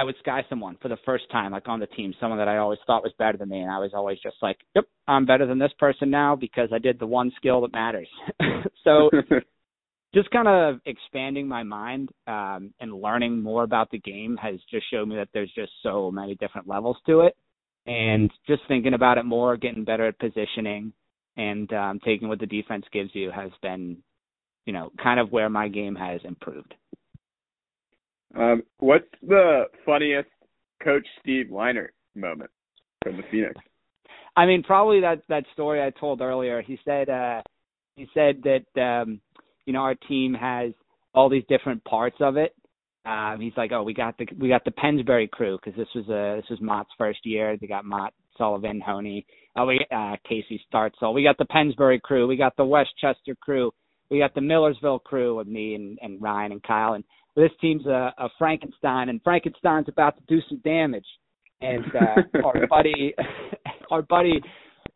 [0.00, 2.56] I would sky someone for the first time, like on the team, someone that I
[2.56, 5.44] always thought was better than me, and I was always just like, "Yep, I'm better
[5.44, 8.08] than this person now because I did the one skill that matters."
[8.84, 9.10] so,
[10.14, 14.86] just kind of expanding my mind um, and learning more about the game has just
[14.90, 17.36] showed me that there's just so many different levels to it
[17.86, 20.94] and just thinking about it more, getting better at positioning,
[21.36, 23.98] and um, taking what the defense gives you has been,
[24.64, 26.72] you know, kind of where my game has improved.
[28.36, 30.28] Um, what's the funniest
[30.82, 32.50] Coach Steve Leinart moment
[33.02, 33.54] from the Phoenix?
[34.36, 36.62] I mean, probably that that story I told earlier.
[36.62, 37.42] He said uh,
[37.96, 39.20] he said that um,
[39.66, 40.72] you know our team has
[41.12, 42.54] all these different parts of it,
[43.06, 46.08] um, he's like, oh, we got the we got the Pennsbury crew because this was
[46.08, 47.56] a this was Mott's first year.
[47.56, 50.60] They got Mott, Sullivan, Honey, oh, we uh, Casey
[51.00, 52.26] So We got the Pennsbury crew.
[52.26, 53.72] We got the West Chester crew.
[54.10, 56.94] We got the Millersville crew with me and, and Ryan and Kyle.
[56.94, 57.04] And
[57.36, 61.06] this team's a, a Frankenstein, and Frankenstein's about to do some damage.
[61.60, 63.14] And uh, our buddy,
[63.90, 64.40] our buddy,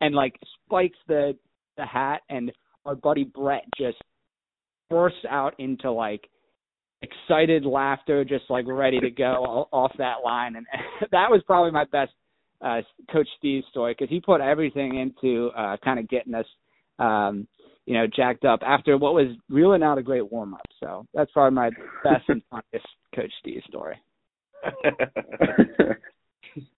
[0.01, 1.37] and like spikes the
[1.77, 2.51] the hat, and
[2.85, 3.97] our buddy Brett just
[4.89, 6.29] bursts out into like
[7.01, 10.55] excited laughter, just like ready to go off that line.
[10.55, 10.65] And
[11.11, 12.11] that was probably my best
[12.61, 16.45] uh, Coach Steve story because he put everything into uh, kind of getting us,
[16.99, 17.47] um,
[17.85, 20.65] you know, jacked up after what was really not a great warm up.
[20.79, 21.69] So that's probably my
[22.03, 23.97] best and funniest Coach Steve story.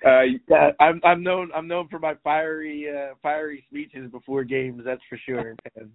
[0.06, 4.82] uh, yeah, I'm I'm known I'm known for my fiery uh, fiery speeches before games.
[4.84, 5.92] That's for sure, and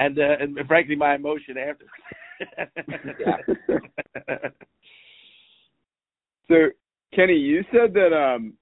[0.00, 1.84] and, uh, and frankly, my emotion after.
[6.48, 6.54] so,
[7.14, 8.54] Kenny, you said that um,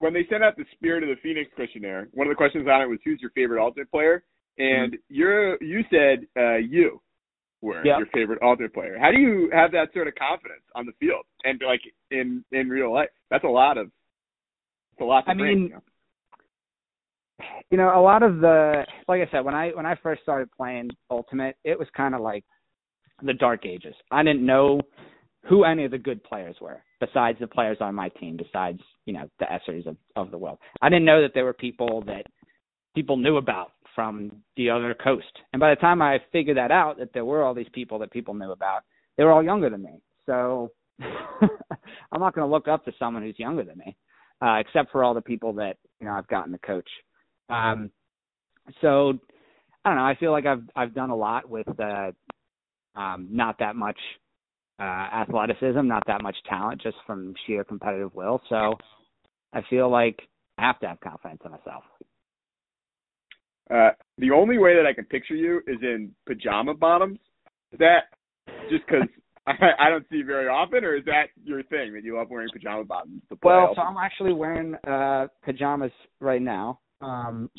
[0.00, 2.82] when they sent out the Spirit of the Phoenix questionnaire, one of the questions on
[2.82, 4.24] it was who's your favorite alternate player,
[4.58, 5.14] and mm-hmm.
[5.14, 7.00] you're you said uh, you
[7.62, 7.98] were yep.
[7.98, 8.98] your favorite alternate player.
[9.00, 11.80] How do you have that sort of confidence on the field and like
[12.10, 13.10] in in real life?
[13.30, 13.86] That's a lot of.
[13.86, 15.24] It's a lot.
[15.26, 15.62] I bring, mean.
[15.62, 15.80] You know?
[17.70, 20.46] you know a lot of the like i said when i when i first started
[20.54, 22.44] playing ultimate it was kind of like
[23.22, 23.94] the dark ages.
[24.10, 24.80] I didn't know
[25.48, 29.14] who any of the good players were besides the players on my team, besides, you
[29.14, 30.58] know, the Essers of, of the world.
[30.82, 32.26] I didn't know that there were people that
[32.94, 35.38] people knew about from the other coast.
[35.52, 38.10] And by the time I figured that out, that there were all these people that
[38.10, 38.82] people knew about,
[39.16, 40.02] they were all younger than me.
[40.26, 43.96] So I'm not going to look up to someone who's younger than me,
[44.42, 46.88] uh, except for all the people that, you know, I've gotten to coach.
[47.48, 47.90] Um,
[48.80, 49.18] so
[49.84, 50.04] I don't know.
[50.04, 52.12] I feel like I've I've done a lot with uh,
[52.94, 53.98] um, not that much
[54.80, 58.40] uh, athleticism, not that much talent, just from sheer competitive will.
[58.48, 58.74] So
[59.52, 60.18] I feel like
[60.58, 61.84] I have to have confidence in myself.
[63.70, 67.18] Uh, the only way that I can picture you is in pajama bottoms.
[67.72, 68.04] Is that
[68.68, 69.06] just because
[69.46, 72.48] I, I don't see very often, or is that your thing that you love wearing
[72.52, 73.22] pajama bottoms?
[73.42, 76.80] Well, so I'm actually wearing uh pajamas right now.
[77.00, 77.50] Um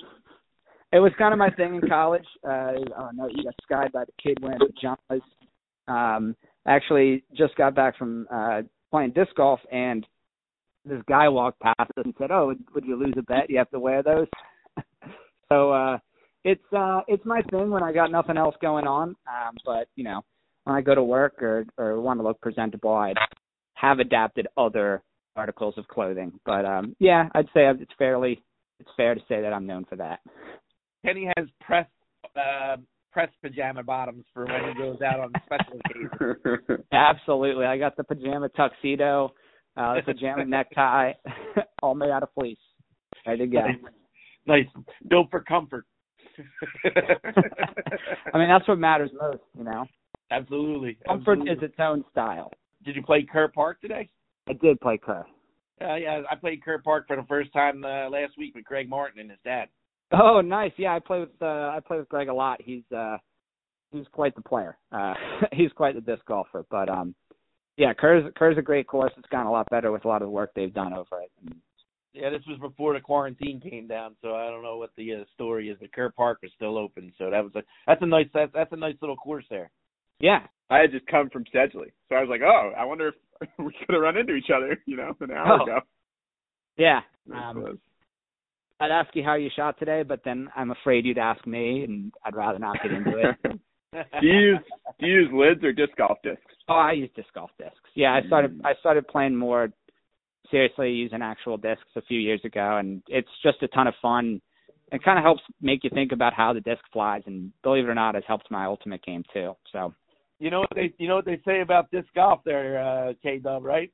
[0.92, 2.26] it was kind of my thing in college.
[2.44, 5.24] Uh oh no, you got skied by the kid wearing pajamas.
[5.88, 6.36] Um
[6.68, 10.06] actually just got back from uh playing disc golf and
[10.86, 13.50] this guy walked past us and said, "Oh, would, would you lose a bet?
[13.50, 14.28] You have to wear those."
[15.50, 15.98] so uh
[16.44, 19.10] it's uh it's my thing when I got nothing else going on.
[19.10, 20.22] Um but, you know,
[20.64, 23.14] when I go to work or or want to look presentable, I
[23.76, 25.04] have adapted other
[25.36, 26.34] articles of clothing.
[26.46, 28.44] But um yeah, I'd say it's fairly
[28.80, 30.20] it's fair to say that I'm known for that.
[31.06, 31.90] Kenny has pressed
[32.36, 32.78] uh,
[33.12, 36.86] pressed pajama bottoms for when he goes out on special occasions.
[36.92, 39.34] Absolutely, I got the pajama tuxedo,
[39.78, 41.14] uh, the pajama necktie,
[41.84, 42.58] all made out of fleece.
[43.26, 43.60] Ready to go.
[43.60, 43.76] Nice,
[44.48, 44.84] nice.
[45.10, 45.86] built for comfort.
[48.34, 49.86] I mean, that's what matters most, you know.
[50.32, 50.98] Absolutely.
[51.06, 51.66] Comfort Absolutely.
[51.66, 52.52] is its own style.
[52.86, 54.10] Did you play Kerr Park today?
[54.50, 55.26] I did play Kerr.
[55.82, 58.90] Uh, yeah, I played Kerr Park for the first time uh, last week with Greg
[58.90, 59.68] Martin and his dad.
[60.12, 60.72] Oh, nice.
[60.78, 61.46] Yeah, I play with uh
[61.76, 62.62] I play with Greg a lot.
[62.62, 63.18] He's uh
[63.92, 64.78] he's quite the player.
[64.92, 65.14] Uh
[65.54, 66.66] he's quite the disc golfer.
[66.70, 67.16] But um
[67.78, 69.12] yeah, Kerr's Kerr's a great course.
[69.18, 71.32] It's gotten a lot better with a lot of the work they've done over it.
[71.46, 71.56] And,
[72.14, 75.24] Yeah, this was before the quarantine came down, so I don't know what the uh,
[75.34, 75.78] story is.
[75.80, 78.74] But Kerr Park was still open, so that was a that's a nice that's, that's
[78.74, 79.72] a nice little course there.
[80.20, 80.42] yeah.
[80.70, 83.74] I had just come from Sedgley, so I was like, "Oh, I wonder if we
[83.86, 85.64] could have run into each other," you know, an hour Oh.
[85.64, 85.80] ago.
[86.78, 87.02] Yeah.
[87.34, 87.78] Um, close.
[88.82, 92.12] I'd ask you how you shot today, but then I'm afraid you'd ask me and
[92.26, 93.36] I'd rather not get into it.
[94.22, 94.60] do you use
[95.00, 96.42] do you use lids or disc golf discs?
[96.68, 97.76] Oh, I use disc golf discs.
[97.94, 98.66] Yeah, I started Mm.
[98.66, 99.72] I started playing more
[100.50, 104.42] seriously using actual discs a few years ago, and it's just a ton of fun.
[104.92, 107.90] It kind of helps make you think about how the disc flies, and believe it
[107.90, 109.56] or not, it's helped my ultimate game too.
[109.72, 109.94] So,
[110.40, 113.38] you know what they you know what they say about disc golf there, uh, K
[113.38, 113.92] Dub, right?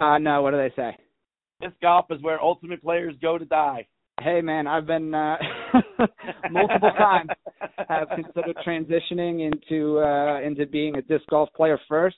[0.00, 0.96] uh no, what do they say?
[1.64, 3.86] Disc golf is where ultimate players go to die.
[4.20, 5.36] Hey man, I've been uh
[6.50, 7.30] multiple times
[7.88, 12.16] have considered transitioning into uh into being a disc golf player first,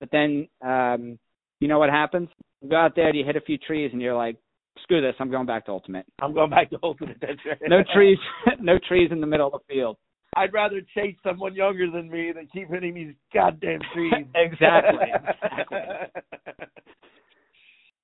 [0.00, 1.18] but then um
[1.60, 2.28] you know what happens?
[2.62, 4.36] You go out there, you hit a few trees, and you're like,
[4.82, 6.06] screw this, I'm going back to ultimate.
[6.20, 7.18] I'm going back to ultimate.
[7.20, 7.58] That's right.
[7.68, 8.18] No trees,
[8.60, 9.98] no trees in the middle of the field.
[10.36, 14.12] I'd rather chase someone younger than me than keep hitting these goddamn trees.
[14.34, 15.78] Exactly, exactly.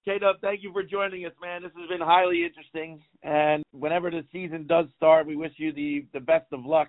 [0.04, 1.62] K-Dub, thank you for joining us, man.
[1.62, 3.00] This has been highly interesting.
[3.22, 6.88] And whenever the season does start, we wish you the, the best of luck,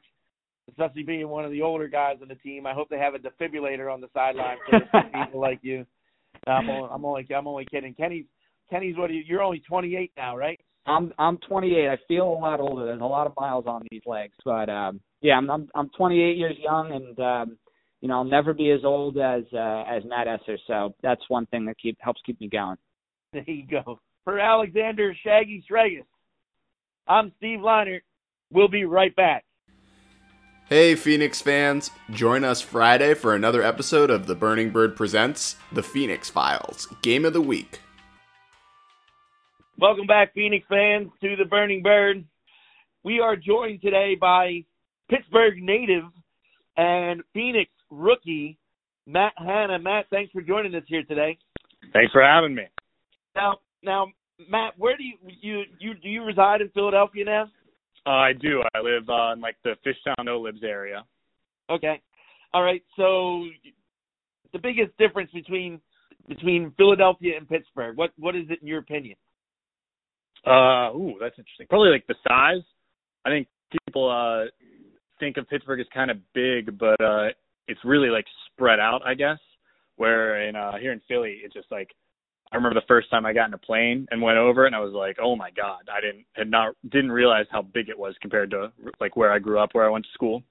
[0.67, 2.65] especially being one of the older guys on the team.
[2.65, 5.85] I hope they have a defibrillator on the sideline for people like you.
[6.47, 7.93] I'm only, I'm only I'm only kidding.
[7.93, 8.25] Kenny's
[8.69, 10.59] Kenny's what are you, you're only 28 now, right?
[10.85, 11.87] I'm I'm 28.
[11.87, 12.85] I feel a lot older.
[12.85, 16.37] There's a lot of miles on these legs, but um yeah, I'm I'm, I'm 28
[16.37, 17.57] years young, and um
[18.01, 20.57] you know I'll never be as old as uh, as Matt Esser.
[20.67, 22.77] So that's one thing that keep helps keep me going.
[23.33, 23.99] There you go.
[24.25, 26.05] For Alexander Shaggy Stragus,
[27.07, 28.01] I'm Steve Leinert.
[28.51, 29.43] We'll be right back.
[30.69, 31.89] Hey, Phoenix fans!
[32.11, 37.25] Join us Friday for another episode of The Burning Bird Presents The Phoenix Files Game
[37.25, 37.81] of the Week.
[39.79, 42.23] Welcome back, Phoenix fans, to the Burning Bird.
[43.03, 44.63] We are joined today by
[45.09, 46.03] Pittsburgh native
[46.77, 48.59] and Phoenix rookie
[49.07, 49.79] Matt Hanna.
[49.79, 51.39] Matt, thanks for joining us here today.
[51.91, 52.63] Thanks for having me.
[53.35, 54.07] Now, now,
[54.49, 57.43] Matt, where do you you you do you reside in Philadelphia now?
[58.05, 58.61] Uh, I do.
[58.75, 61.05] I live uh, in like the Fishtown Olibs area.
[61.69, 62.01] Okay,
[62.53, 62.83] all right.
[62.97, 63.45] So,
[64.51, 65.79] the biggest difference between
[66.27, 69.15] between Philadelphia and Pittsburgh, what what is it in your opinion?
[70.45, 71.67] Uh, ooh, that's interesting.
[71.69, 72.63] Probably like the size.
[73.25, 74.49] I think people uh
[75.19, 77.27] think of Pittsburgh as kind of big, but uh
[77.67, 79.39] it's really like spread out, I guess.
[79.95, 81.89] Where in uh here in Philly, it's just like
[82.53, 84.79] I remember the first time I got in a plane and went over and I
[84.79, 88.15] was like, "Oh my god!" I didn't had not didn't realize how big it was
[88.21, 90.43] compared to like where I grew up, where I went to school.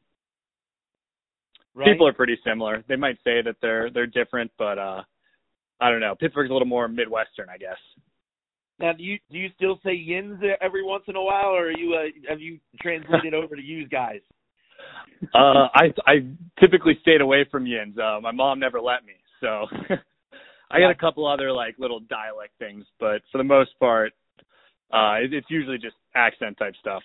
[1.74, 1.86] Right?
[1.86, 2.82] People are pretty similar.
[2.88, 5.02] They might say that they're they're different, but uh
[5.80, 6.14] I don't know.
[6.16, 7.78] Pittsburgh's a little more midwestern, I guess.
[8.80, 11.70] Now, do you do you still say yins every once in a while, or are
[11.70, 14.20] you uh, have you translated over to use guys?
[15.34, 16.14] Uh, I I
[16.58, 17.96] typically stayed away from yins.
[17.96, 19.66] Uh, my mom never let me, so
[20.72, 24.12] I got a couple other like little dialect things, but for the most part,
[24.92, 27.02] uh, it, it's usually just accent type stuff.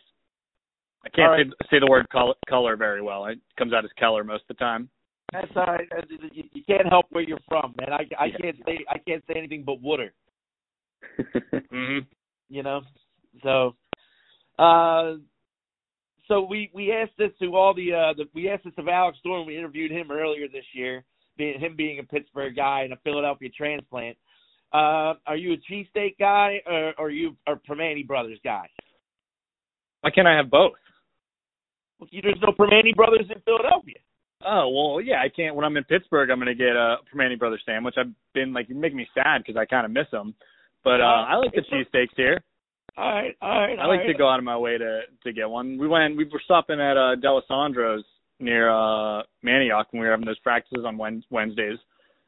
[1.06, 1.48] I can't right.
[1.48, 3.26] say say the word color, color very well.
[3.26, 4.90] It comes out as Keller most of the time.
[5.34, 5.88] That's all right.
[6.32, 7.92] You, you can't help where you're from, man.
[7.92, 8.38] I I Yeah.
[8.42, 10.14] can't say I can't say anything but Wooder.
[11.72, 12.00] hmm
[12.50, 12.82] You know,
[13.44, 13.76] so
[14.58, 15.16] uh,
[16.28, 19.18] so we we asked this to all the uh the we asked this of Alex
[19.24, 19.46] Thorne.
[19.46, 21.04] We interviewed him earlier this year,
[21.38, 24.18] being him being a Pittsburgh guy and a Philadelphia transplant.
[24.74, 28.68] Uh, are you a cheesesteak guy or, or are you a Primanti Brothers guy?
[30.02, 30.74] Why can't I have both?
[32.00, 33.96] Well, There's no Primanti Brothers in Philadelphia.
[34.46, 35.22] Oh well, yeah.
[35.24, 35.56] I can't.
[35.56, 37.96] When I'm in Pittsburgh, I'm gonna get a Primanti Brothers sandwich.
[37.98, 40.36] I've been like, you make me sad because I kind of miss them.
[40.84, 42.40] But uh, I like the cheesesteaks here.
[42.98, 43.78] All right, all right.
[43.78, 44.08] I all like right.
[44.08, 45.78] to go out of my way to to get one.
[45.78, 46.18] We went.
[46.18, 48.06] We were stopping at uh, Dalessandro's
[48.40, 51.80] near uh Manayunk when we were having those practices on Wed- Wednesdays,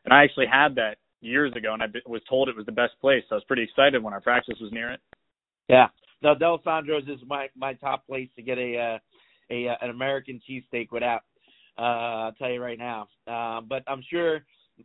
[0.05, 2.93] and I actually had that years ago, and I was told it was the best
[3.01, 3.23] place.
[3.27, 4.99] So I was pretty excited when our practice was near it.
[5.67, 5.87] Yeah.
[6.21, 8.97] No, Dalessandro's is my my top place to get a uh,
[9.49, 11.21] a uh, an American cheesesteak without.
[11.77, 13.07] Uh, I'll tell you right now.
[13.25, 14.41] Uh, but I'm sure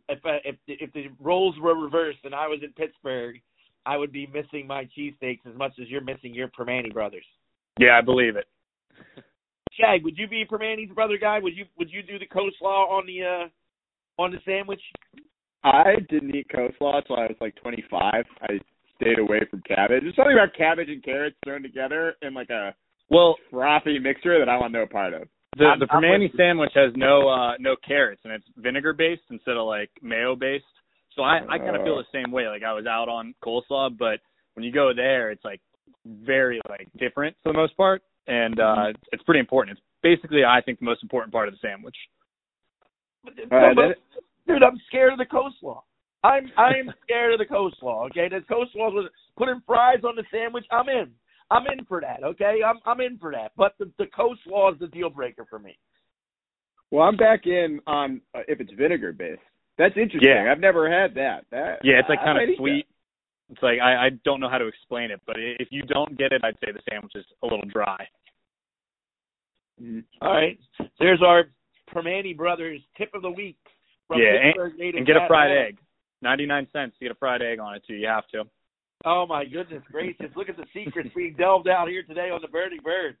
[0.07, 3.41] if uh, if if the roles were reversed and I was in Pittsburgh,
[3.85, 7.25] I would be missing my cheesesteaks as much as you're missing your Primanti brothers.
[7.79, 8.45] Yeah, I believe it.
[9.79, 11.39] Shag, would you be a Primanti's brother guy?
[11.39, 14.81] Would you would you do the coleslaw on the uh on the sandwich?
[15.63, 18.23] I didn't eat coleslaw until I was like 25.
[18.41, 18.47] I
[19.01, 20.03] stayed away from cabbage.
[20.03, 22.73] There's something about cabbage and carrots thrown together in like a
[23.09, 25.27] Well, frothy mixture that I want no part of.
[25.57, 26.37] the I'm- the I'm Permane with you.
[26.37, 30.65] sandwich has no uh no carrots, and it's vinegar based instead of like mayo based.
[31.15, 32.01] So I I kind of feel Oh.
[32.03, 32.47] the same way.
[32.47, 34.19] Like I was out on coleslaw, but
[34.53, 35.61] when you go there, it's like
[36.05, 39.77] very like different for the most part, and uh it's, it's pretty important.
[39.77, 41.95] It's basically I think the most important part of the sandwich.
[43.23, 45.81] But, All right, no, but, dude, I'm scared of the coleslaw.
[46.23, 48.09] I'm I'm scared of the coleslaw.
[48.09, 50.65] Okay, the coleslaw was putting fries on the sandwich.
[50.71, 51.11] I'm in.
[51.51, 52.23] I'm in for that.
[52.23, 53.51] Okay, I'm I'm in for that.
[53.57, 55.77] But the the coleslaw is the deal breaker for me.
[56.91, 59.41] Well, I'm back in on uh, if it's vinegar based.
[59.77, 60.31] That's interesting.
[60.31, 60.51] Yeah.
[60.51, 61.45] I've never had that.
[61.51, 62.87] That Yeah, it's like kind might of eat sweet.
[63.49, 66.31] It's like I I don't know how to explain it, but if you don't get
[66.31, 68.07] it, I'd say the sandwich is a little dry.
[69.81, 70.03] Mhm.
[70.21, 70.57] All right,
[70.99, 71.45] there's our
[71.89, 73.57] Primanti Brothers tip of the week.
[74.07, 74.55] From Yeah, and-
[74.99, 75.79] And get a fried egg.
[76.21, 76.95] Ninety nine cents.
[76.99, 77.95] You get a fried egg on it too.
[77.95, 78.47] You have to.
[79.03, 80.35] Oh my goodness gracious!
[80.35, 83.17] Look at the secrets being delved out here today on the Birdie Bird.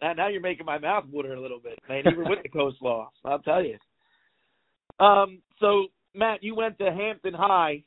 [0.00, 2.06] Now, now you're making my mouth water a little bit, man.
[2.06, 3.78] Even with the coleslaw, I'll tell you.
[4.98, 7.82] Um, so Matt, you went to Hampton High,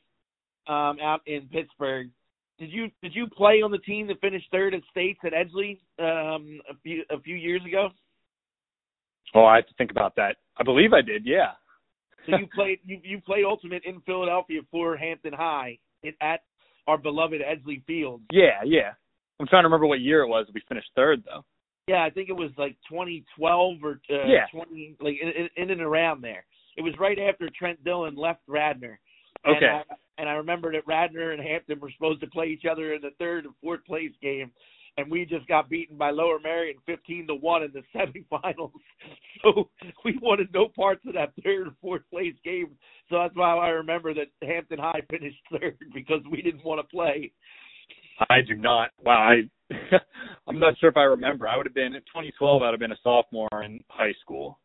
[0.66, 2.10] um, out in Pittsburgh.
[2.58, 5.78] Did you did you play on the team that finished third at states at Edgley
[5.98, 7.90] um, a few a few years ago?
[9.34, 10.36] Oh, I have to think about that.
[10.56, 11.24] I believe I did.
[11.24, 11.52] Yeah.
[12.26, 15.78] So you played you you played ultimate in Philadelphia for Hampton High
[16.20, 16.40] at
[16.86, 18.22] our beloved Edgley Field.
[18.32, 18.92] Yeah, yeah.
[19.38, 20.46] I'm trying to remember what year it was.
[20.52, 21.44] We finished third though.
[21.86, 24.44] Yeah, I think it was like 2012 or uh, Yeah.
[24.52, 26.44] 20, like in, in, in and around there.
[26.76, 29.00] It was right after Trent Dillon left Radnor.
[29.46, 29.66] Okay.
[29.66, 29.82] And I,
[30.18, 33.10] and I remember that Radnor and Hampton were supposed to play each other in the
[33.18, 34.50] third and fourth place game,
[34.96, 38.72] and we just got beaten by Lower Merion 15 to one in the semifinals.
[39.44, 39.70] So
[40.04, 42.76] we wanted no parts of that third and fourth place game.
[43.08, 46.88] So that's why I remember that Hampton High finished third because we didn't want to
[46.88, 47.30] play.
[48.28, 48.90] I do not.
[49.04, 49.76] Wow, I
[50.48, 51.46] I'm not sure if I remember.
[51.46, 52.62] I would have been in 2012.
[52.62, 54.58] I'd have been a sophomore in high school.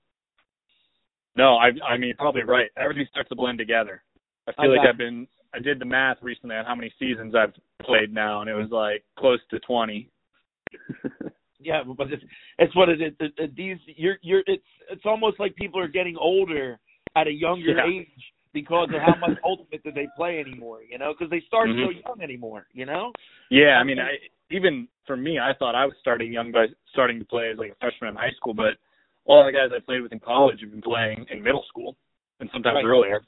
[1.35, 2.69] No, I I mean probably right.
[2.75, 4.01] Everything starts to blend together.
[4.47, 7.53] I feel like I've been I did the math recently on how many seasons I've
[7.83, 10.09] played now, and it was like close to 20.
[11.59, 12.23] Yeah, but it's
[12.59, 13.13] it's what it is.
[13.21, 16.77] It, it, these you're you're it's it's almost like people are getting older
[17.15, 17.85] at a younger Yeah.
[17.87, 20.81] age because of how much ultimate that they play anymore.
[20.83, 22.03] You know, because they start so Mhm.
[22.03, 22.67] young anymore.
[22.73, 23.13] You know.
[23.49, 24.17] Yeah, I mean, I
[24.49, 27.71] even for me, I thought I was starting young by starting to play as like
[27.71, 28.77] a freshman in high school, but
[29.23, 31.95] all the guys I played with in college have been playing in middle school
[32.41, 32.85] and sometimes Right.
[32.85, 33.21] earlier.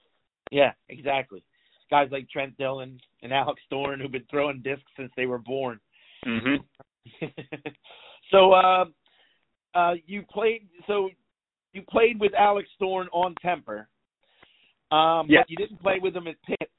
[0.56, 1.43] Yeah, exactly.
[1.91, 5.82] Guys like Trent Dillon and Alex Thorne who've been throwing discs since they were born.
[6.24, 6.56] hmm
[8.32, 8.86] so uh,
[9.76, 10.68] uh, you played.
[10.88, 11.10] So
[11.74, 13.89] you played with Alex Thorne on Temper.
[14.91, 15.41] Um, Yes.
[15.43, 16.70] but you didn't play with him at Pitt.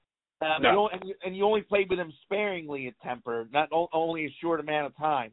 [0.40, 0.70] Um, No.
[0.72, 3.88] you only, and, you, and you only played with him sparingly at Temper, not o-
[3.92, 5.32] only a short amount of time.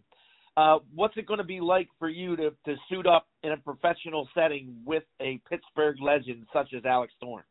[0.57, 3.57] Uh, what's it going to be like for you to to suit up in a
[3.57, 7.43] professional setting with a Pittsburgh legend such as Alex Thorne?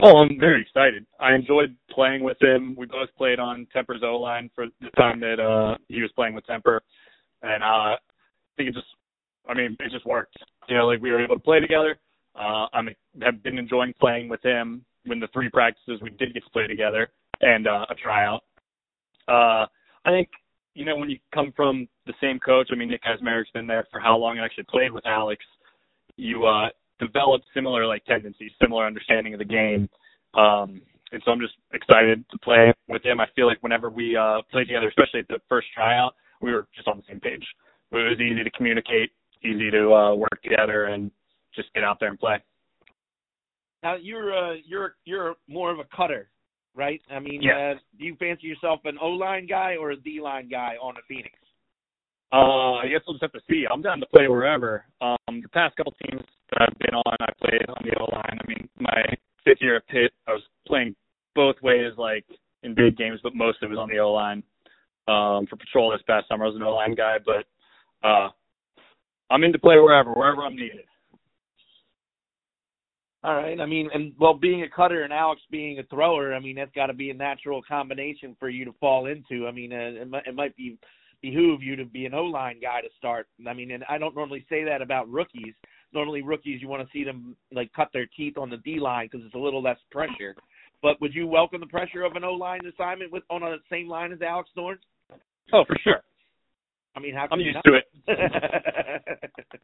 [0.00, 1.04] Oh, I'm very excited.
[1.18, 2.76] I enjoyed playing with him.
[2.78, 6.34] We both played on Temper's O line for the time that uh he was playing
[6.34, 6.82] with Temper,
[7.42, 7.96] and uh, I
[8.56, 8.86] think it just,
[9.48, 10.36] I mean, it just worked.
[10.68, 11.98] You know, like we were able to play together.
[12.36, 12.88] Uh, I'm
[13.22, 14.84] have been enjoying playing with him.
[15.04, 18.44] When the three practices we did get to play together and uh, a tryout.
[19.26, 19.66] Uh,
[20.04, 20.28] I think
[20.74, 23.86] you know, when you come from the same coach, I mean, Nick Kazmarek's been there
[23.90, 24.38] for how long?
[24.38, 25.44] I actually played with Alex.
[26.16, 26.68] You uh,
[26.98, 29.88] develop similar like tendencies, similar understanding of the game.
[30.34, 30.80] Um,
[31.12, 33.20] and so I'm just excited to play with him.
[33.20, 36.66] I feel like whenever we uh, play together, especially at the first tryout, we were
[36.74, 37.44] just on the same page.
[37.90, 39.10] It was easy to communicate,
[39.42, 41.10] easy to uh, work together, and
[41.54, 42.36] just get out there and play.
[43.82, 46.28] Now you're uh, you're you're more of a cutter,
[46.74, 47.00] right?
[47.10, 47.74] I mean, Yeah.
[47.76, 50.94] uh, do you fancy yourself an O line guy or a D line guy on
[50.94, 51.34] the Phoenix?
[52.30, 53.64] Uh, I guess we'll just have to see.
[53.72, 54.84] I'm down to play wherever.
[55.00, 58.38] Um, the past couple teams that I've been on, I played on the O line.
[58.42, 59.02] I mean, my
[59.44, 60.94] fifth year at Pitt, I was playing
[61.34, 62.24] both ways, like
[62.62, 64.42] in big games, but most of it was on the O line.
[65.06, 68.28] Um, for patrol this past summer, I was an O line guy, but uh,
[69.30, 70.84] I'm in to play wherever, wherever I'm needed.
[73.24, 73.60] All right.
[73.60, 76.70] I mean, and well, being a cutter and Alex being a thrower, I mean, that's
[76.72, 79.46] got to be a natural combination for you to fall into.
[79.48, 80.78] I mean, uh, it, might, it might be
[81.20, 83.26] behoove you to be an O line guy to start.
[83.46, 85.54] I mean, and I don't normally say that about rookies.
[85.92, 89.08] Normally, rookies you want to see them like cut their teeth on the D line
[89.10, 90.34] because it's a little less pressure.
[90.82, 93.88] But would you welcome the pressure of an O line assignment with on the same
[93.88, 94.78] line as Alex Thorne?
[95.52, 96.02] Oh, for sure.
[96.94, 97.64] I mean, how I'm you used not?
[97.64, 97.84] to it.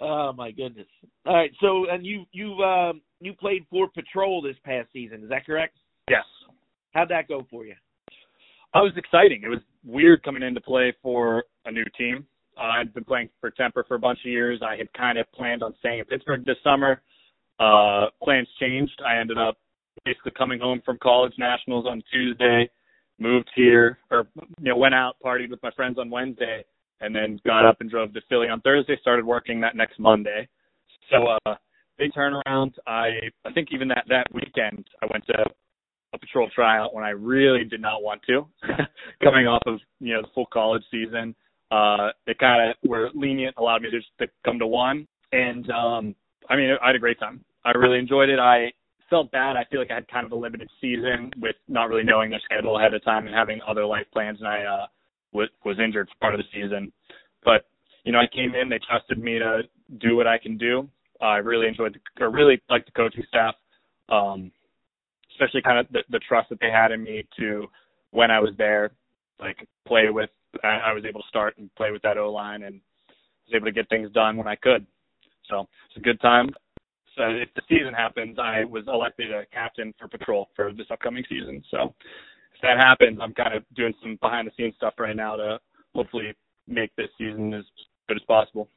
[0.00, 0.86] oh my goodness!
[1.26, 5.28] All right, so and you you um you played for Patrol this past season, is
[5.28, 5.76] that correct?
[6.08, 6.24] Yes.
[6.92, 7.74] How'd that go for you?
[8.74, 9.42] Uh, it was exciting.
[9.44, 12.26] It was weird coming into play for a new team.
[12.56, 14.60] Uh, I'd been playing for Temper for a bunch of years.
[14.66, 17.02] I had kind of planned on staying in Pittsburgh this summer.
[17.58, 19.00] Uh, plans changed.
[19.06, 19.56] I ended up
[20.04, 22.68] basically coming home from college nationals on Tuesday,
[23.18, 24.26] moved here, or
[24.60, 26.64] you know, went out, partied with my friends on Wednesday,
[27.00, 28.96] and then got up and drove to Philly on Thursday.
[29.00, 30.48] Started working that next Monday.
[31.10, 31.54] So uh,
[31.98, 32.72] big turnaround.
[32.86, 33.10] I
[33.44, 35.44] I think even that that weekend I went to
[36.12, 38.46] a patrol tryout when I really did not want to,
[39.22, 41.34] coming off of you know the full college season.
[41.74, 45.68] Uh, they kind of were lenient, allowed me to just to come to one, and
[45.70, 46.14] um,
[46.48, 47.44] I mean I had a great time.
[47.64, 48.38] I really enjoyed it.
[48.38, 48.72] I
[49.10, 49.56] felt bad.
[49.56, 52.40] I feel like I had kind of a limited season with not really knowing their
[52.44, 54.86] schedule ahead of time and having other life plans, and I uh,
[55.32, 56.92] was was injured for part of the season.
[57.44, 57.66] But
[58.04, 59.62] you know I came in, they trusted me to
[59.98, 60.88] do what I can do.
[61.20, 63.54] I really enjoyed the, or really liked the coaching staff.
[64.08, 64.52] Um,
[65.34, 67.66] especially kind of the, the trust that they had in me to
[68.10, 68.92] when I was there,
[69.40, 69.56] like
[69.86, 70.30] play with.
[70.62, 72.80] I, I was able to start and play with that O line and
[73.46, 74.86] was able to get things done when I could.
[75.48, 76.50] So it's a good time.
[77.16, 81.24] So if the season happens, I was elected a captain for patrol for this upcoming
[81.28, 81.62] season.
[81.70, 81.94] So
[82.54, 85.58] if that happens, I'm kind of doing some behind the scenes stuff right now to
[85.94, 86.34] hopefully
[86.66, 87.64] make this season as
[88.08, 88.68] good as possible.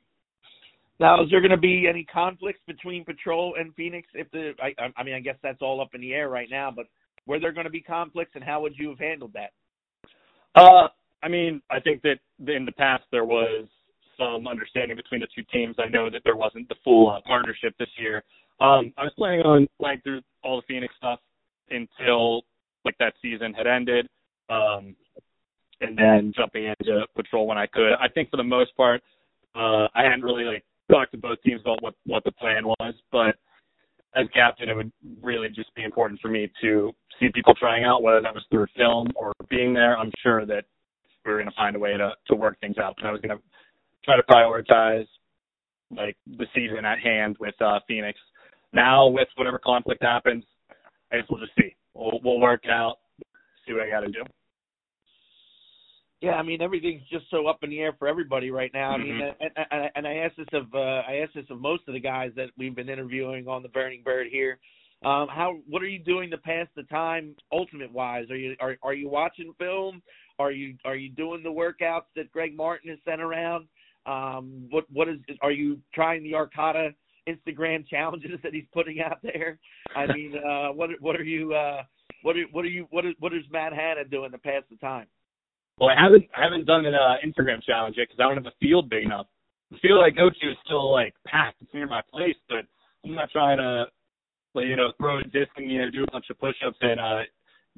[1.00, 4.08] Now, is there going to be any conflicts between Patrol and Phoenix?
[4.14, 6.72] If the, I, I mean, I guess that's all up in the air right now.
[6.76, 6.88] But
[7.28, 9.52] were there going to be conflicts, and how would you have handled that?
[10.56, 10.88] Uh,
[11.24, 12.20] I mean, I think that
[12.52, 13.68] in the past there was
[14.18, 15.76] some understanding between the two teams.
[15.80, 18.24] I know that there wasn't the full uh, partnership this year.
[18.60, 21.20] Um, I was planning on playing through all the Phoenix stuff
[21.70, 22.42] until
[22.86, 24.08] like that season had ended,
[24.50, 24.96] um,
[25.82, 27.94] and then jumping into patrol when I could.
[27.94, 29.02] I think for the most part,
[29.56, 32.94] uh, I hadn't really like talked to both teams about what what the plan was,
[33.12, 33.36] but
[34.16, 34.92] as captain, it would
[35.22, 38.66] really just be important for me to see people trying out, whether that was through
[38.76, 39.98] film or being there.
[39.98, 40.64] I'm sure that
[41.28, 42.96] we were going to find a way to to work things out.
[42.98, 43.44] And I was going to
[44.06, 45.06] try to prioritize
[45.92, 48.18] like the season at hand with uh, Phoenix.
[48.74, 50.44] Now, with whatever conflict happens,
[51.12, 51.76] I guess we'll just see.
[51.94, 52.98] We'll, we'll work out,
[53.66, 54.24] see what I got to do.
[56.22, 58.92] Yeah, I mean everything's just so up in the air for everybody right now.
[58.92, 59.36] I mean, Mhm.
[59.40, 62.00] and, and, and I asked this of uh, I asked this of most of the
[62.00, 64.58] guys that we've been interviewing on the Burning Bird here.
[65.06, 68.32] Um, how what are you doing to pass the time, ultimate wise?
[68.32, 70.02] Are you are are you watching film?
[70.40, 73.68] Are you are you doing the workouts that Greg Martin has sent around?
[74.06, 76.92] Um, what what is are you trying the Arcata
[77.28, 79.60] Instagram challenges that he's putting out there?
[79.96, 81.84] I mean, uh, what what are you uh,
[82.22, 84.78] what are what are you what is what is Matt Hanna doing to pass the
[84.78, 85.08] time?
[85.80, 88.52] Well, I haven't I haven't done an uh, Instagram challenge yet because I don't have
[88.52, 89.28] a field big enough.
[89.72, 91.62] The field I go to is still like packed.
[91.62, 92.66] It's near my place, but
[93.04, 93.86] I'm not trying to,
[94.54, 97.00] like, you know, throw a disc and you know do a bunch of push-ups and
[97.00, 97.22] uh,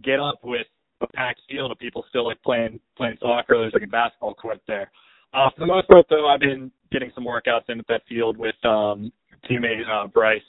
[0.04, 0.68] get up with
[1.02, 3.58] a packed field of people still like playing playing soccer.
[3.58, 4.92] There's like a basketball court there.
[5.34, 8.38] Uh, for the most part, though, I've been getting some workouts in at that field
[8.38, 9.12] with um,
[9.50, 10.42] teammate uh, Bryce.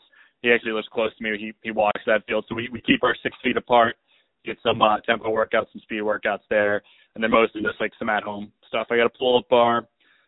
[0.43, 1.37] He actually lives close to me.
[1.39, 3.97] He he walks that field, so we we keep our six feet apart.
[4.45, 6.83] Get some uh, tempo workouts, some speed workouts there
[7.15, 8.87] and then mostly just like some at home stuff.
[8.91, 9.87] I got a pull up bar.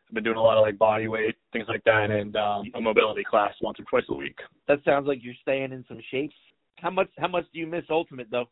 [0.09, 2.81] I've been doing a lot of like body weight, things like that, and um, a
[2.81, 4.39] mobility class once or twice a week.
[4.69, 6.31] That sounds like you're staying in some shape.
[6.77, 8.47] How much how much do you miss Ultimate though?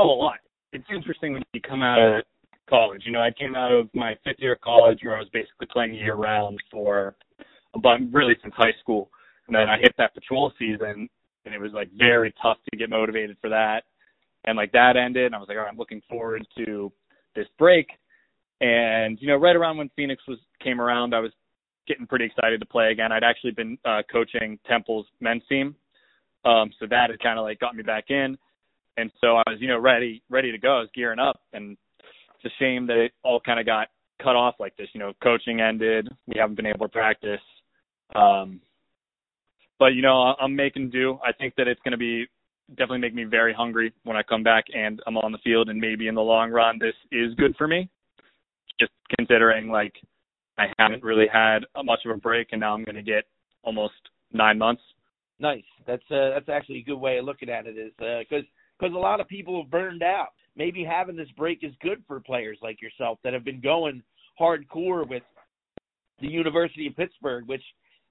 [0.00, 0.38] Oh, a lot.
[0.72, 2.24] it's interesting when you come out of
[2.70, 3.02] college.
[3.04, 5.66] You know, I came out of my fifth year of college where I was basically
[5.72, 7.16] playing year round for
[7.74, 9.10] about really since high school.
[9.48, 11.08] And then I hit that patrol season
[11.44, 13.84] and it was like very tough to get motivated for that.
[14.44, 16.92] And like that ended and I was like, all right, I'm looking forward to
[17.34, 17.88] this break.
[18.60, 21.32] And, you know, right around when Phoenix was came around, I was
[21.88, 23.10] getting pretty excited to play again.
[23.10, 25.74] I'd actually been uh coaching Temple's men's team.
[26.44, 28.38] Um so that had kind of like got me back in.
[28.98, 30.78] And so I was, you know, ready ready to go.
[30.78, 31.76] I was gearing up and
[32.34, 33.88] it's a shame that it all kind of got
[34.22, 34.88] cut off like this.
[34.92, 36.08] You know, coaching ended.
[36.26, 37.40] We haven't been able to practice.
[38.14, 38.60] Um,
[39.78, 41.18] but you know, I'm making do.
[41.24, 42.26] I think that it's going to be
[42.70, 45.68] definitely make me very hungry when I come back and I'm on the field.
[45.68, 47.88] And maybe in the long run, this is good for me.
[48.80, 49.94] Just considering like
[50.58, 53.24] I haven't really had much of a break, and now I'm going to get
[53.62, 53.94] almost
[54.32, 54.82] nine months.
[55.38, 55.64] Nice.
[55.86, 57.78] That's uh, that's actually a good way of looking at it.
[57.78, 61.60] Is because uh, because a lot of people have burned out maybe having this break
[61.62, 64.02] is good for players like yourself that have been going
[64.38, 65.22] hardcore with
[66.20, 67.62] the University of Pittsburgh, which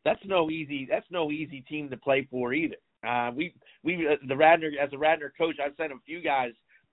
[0.05, 2.77] that's no easy that's no easy team to play for either.
[3.07, 3.53] Uh, we
[3.83, 6.51] we uh, the Radnor as a Radnor coach, I've sent a few guys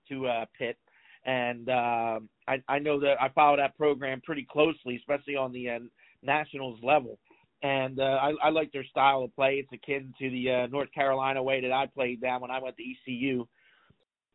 [0.09, 0.77] to uh, Pitt,
[1.25, 5.69] and uh, I I know that I follow that program pretty closely, especially on the
[5.69, 5.79] uh,
[6.21, 7.17] nationals level.
[7.63, 9.55] And uh, I, I like their style of play.
[9.55, 12.75] It's akin to the uh, North Carolina way that I played down when I went
[12.77, 13.47] to ECU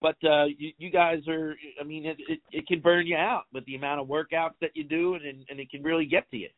[0.00, 1.54] but uh, you, you guys are.
[1.80, 4.70] I mean, it, it it can burn you out with the amount of workouts that
[4.74, 6.48] you do, and and it can really get to you.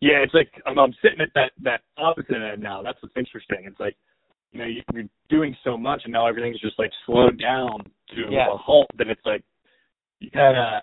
[0.00, 2.82] Yeah, it's like I'm, I'm sitting at that that opposite end now.
[2.82, 3.64] That's what's interesting.
[3.64, 3.96] It's like
[4.52, 7.80] you know you're doing so much, and now everything's just like slowed down
[8.14, 8.52] to yeah.
[8.52, 8.88] a halt.
[8.98, 9.42] That it's like
[10.20, 10.82] you kind of.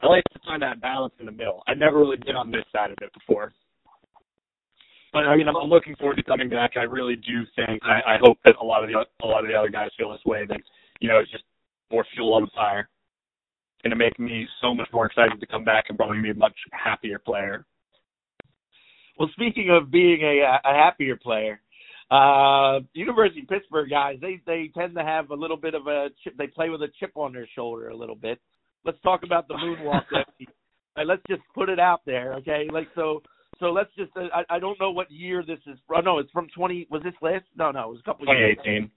[0.00, 1.64] I like to find that balance in the middle.
[1.66, 3.52] I never really been on this side of it before.
[5.12, 6.72] But I mean, I'm, I'm looking forward to coming back.
[6.76, 7.82] I really do think.
[7.82, 10.12] I, I hope that a lot of the a lot of the other guys feel
[10.12, 10.46] this way.
[10.46, 10.60] That
[11.00, 11.44] you know, it's just
[11.90, 12.88] more fuel on the fire.
[13.76, 16.30] It's going to make me so much more excited to come back and probably be
[16.30, 17.64] a much happier player.
[19.18, 21.60] Well, speaking of being a, a happier player,
[22.10, 26.08] uh, University of Pittsburgh guys, they they tend to have a little bit of a
[26.22, 26.36] chip.
[26.38, 28.40] They play with a chip on their shoulder a little bit.
[28.84, 30.04] Let's talk about the moonwalk.
[30.96, 32.68] right, let's just put it out there, okay?
[32.72, 33.22] Like so.
[33.60, 34.12] So let's just.
[34.16, 35.78] Uh, I I don't know what year this is.
[35.94, 36.86] Oh no, it's from twenty.
[36.90, 37.44] Was this last?
[37.56, 38.24] No, no, it was a couple.
[38.24, 38.72] 2018.
[38.72, 38.90] Years.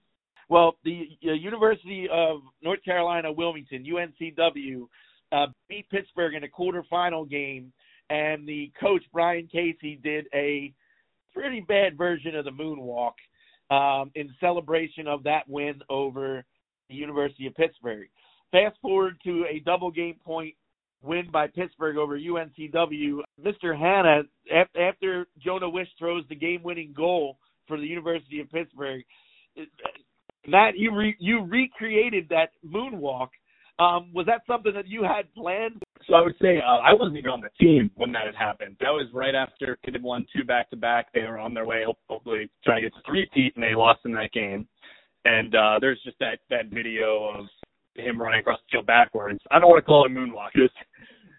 [0.52, 4.86] Well, the uh, University of North Carolina Wilmington (UNCW)
[5.32, 7.72] uh, beat Pittsburgh in a quarterfinal game,
[8.10, 10.70] and the coach Brian Casey did a
[11.32, 13.12] pretty bad version of the moonwalk
[13.74, 16.44] um, in celebration of that win over
[16.90, 18.08] the University of Pittsburgh.
[18.50, 20.54] Fast forward to a double game point
[21.00, 23.20] win by Pittsburgh over UNCW.
[23.42, 23.74] Mr.
[23.74, 24.24] Hanna,
[24.78, 29.02] after Jonah Wisch throws the game winning goal for the University of Pittsburgh,
[30.46, 33.28] Matt, you re- you recreated that moonwalk.
[33.78, 35.82] Um, was that something that you had planned?
[36.06, 38.76] So I would say uh, I wasn't even on the team when that had happened.
[38.80, 41.12] That was right after had won two back to back.
[41.12, 44.00] They were on their way, hopefully trying to get to three feet, and they lost
[44.04, 44.66] in that game.
[45.24, 47.46] And uh, there's just that that video of
[47.94, 49.40] him running across the field backwards.
[49.50, 50.50] I don't want to call it a moonwalk.
[50.54, 50.74] It's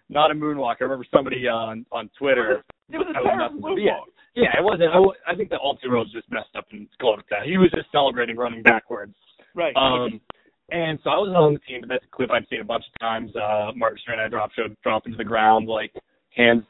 [0.09, 0.75] not a moonwalk.
[0.79, 2.63] I remember somebody on on Twitter.
[2.89, 4.13] It was a terrible moonwalk.
[4.35, 4.89] Yeah, it wasn't.
[4.89, 7.45] I, I think the Ultra just messed up and called it that.
[7.45, 9.13] He was just celebrating running backwards.
[9.53, 9.75] Right.
[9.75, 10.19] Um,
[10.71, 12.85] and so I was on the team, but that's a clip I've seen a bunch
[12.87, 13.35] of times.
[13.35, 15.93] Uh, Martin Strand drop showed drop into the ground, like
[16.35, 16.63] hands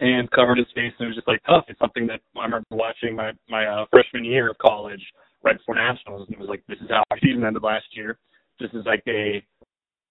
[0.00, 1.64] hands covered his face, and it was just like tough.
[1.68, 5.02] It's something that I remember watching my my uh, freshman year of college,
[5.42, 8.18] right before nationals, and it was like, this is how our season ended last year.
[8.60, 9.42] This is like a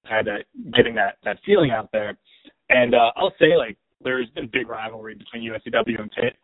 [0.03, 0.45] had that
[0.75, 2.17] getting that that feeling out there.
[2.69, 6.35] And uh, I'll say like there's been big rivalry between UNCW and Pitt.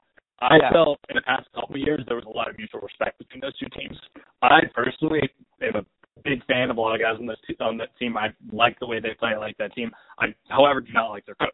[0.42, 0.72] I yeah.
[0.72, 3.42] felt in the past couple of years there was a lot of mutual respect between
[3.42, 3.98] those two teams.
[4.42, 5.22] I personally
[5.62, 5.86] am a
[6.24, 8.18] big fan of a lot of guys on this on that team.
[8.18, 9.32] I like the way they play.
[9.36, 9.92] I like that team.
[10.20, 11.52] I, however, do not like their coach.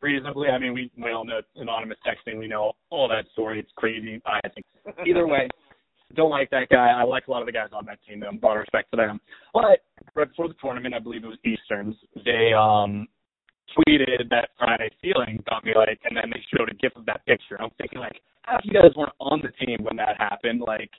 [0.00, 2.38] Reasonably, I mean, we we all know anonymous texting.
[2.38, 3.60] We know all that story.
[3.60, 4.20] It's crazy.
[4.26, 4.66] I think
[5.06, 5.48] either way,
[6.14, 6.88] don't like that guy.
[6.90, 8.20] I like a lot of the guys on that team.
[8.20, 8.30] Though.
[8.30, 9.20] A lot of respect to them.
[9.52, 9.80] But
[10.14, 11.96] right before the tournament, I believe it was Easterns.
[12.24, 13.08] They um
[13.74, 17.24] tweeted that Friday feeling got me like, and then they showed a gif of that
[17.26, 17.60] picture.
[17.60, 20.62] I'm thinking like, half you guys weren't on the team when that happened.
[20.66, 20.90] Like,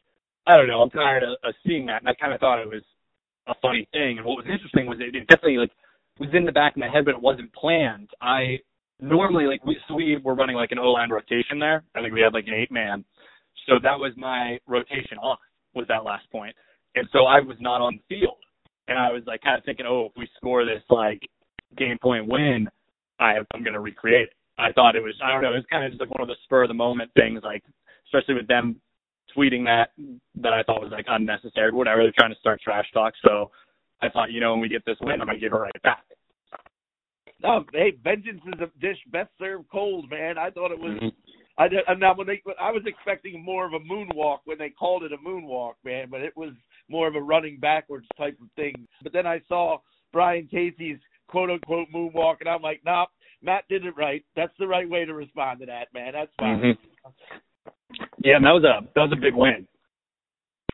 [0.46, 0.82] I don't know.
[0.82, 2.84] I'm tired of, of seeing that, and I kind of thought it was
[3.48, 4.18] a funny thing.
[4.18, 5.72] And what was interesting was it, it definitely like
[6.20, 8.10] was in the back of my head, but it wasn't planned.
[8.22, 8.60] I
[9.00, 11.84] normally like we so we were running like an O line rotation there.
[11.96, 13.04] I think we had like an eight man,
[13.68, 15.40] so that was my rotation off
[15.76, 16.56] was that last point,
[16.96, 18.38] and so I was not on the field,
[18.88, 21.22] and I was like kind of thinking, oh, if we score this like
[21.76, 22.70] game point win,
[23.20, 24.34] I, I'm going to recreate it.
[24.58, 26.28] I thought it was, I don't know, it was kind of just like one of
[26.28, 27.64] the spur of the moment things, like,
[28.08, 28.80] especially with them
[29.36, 29.92] tweeting that,
[30.42, 32.02] that I thought was like unnecessary, whatever.
[32.02, 33.14] They're trying to start trash talk.
[33.24, 33.52] So
[34.02, 36.04] I thought, you know, when we get this win, I'm gonna give it right back.
[37.44, 40.38] No, hey, vengeance is a dish best served cold, man.
[40.38, 40.98] I thought it was.
[41.00, 41.12] Mhm.
[41.60, 44.70] I did, and now when they, I was expecting more of a moonwalk when they
[44.70, 46.54] called it a moonwalk, man, but it was
[46.88, 48.88] more of a running backwards type of thing.
[49.02, 49.80] But then I saw
[50.14, 53.06] Brian Casey's quote unquote moonwalk, and I'm like, nah,
[53.42, 54.24] Matt did it right.
[54.36, 56.14] That's the right way to respond to that, man.
[56.14, 56.60] That's fine.
[56.60, 56.78] Mhm.
[58.24, 59.68] Yeah, and that was a that was a big win.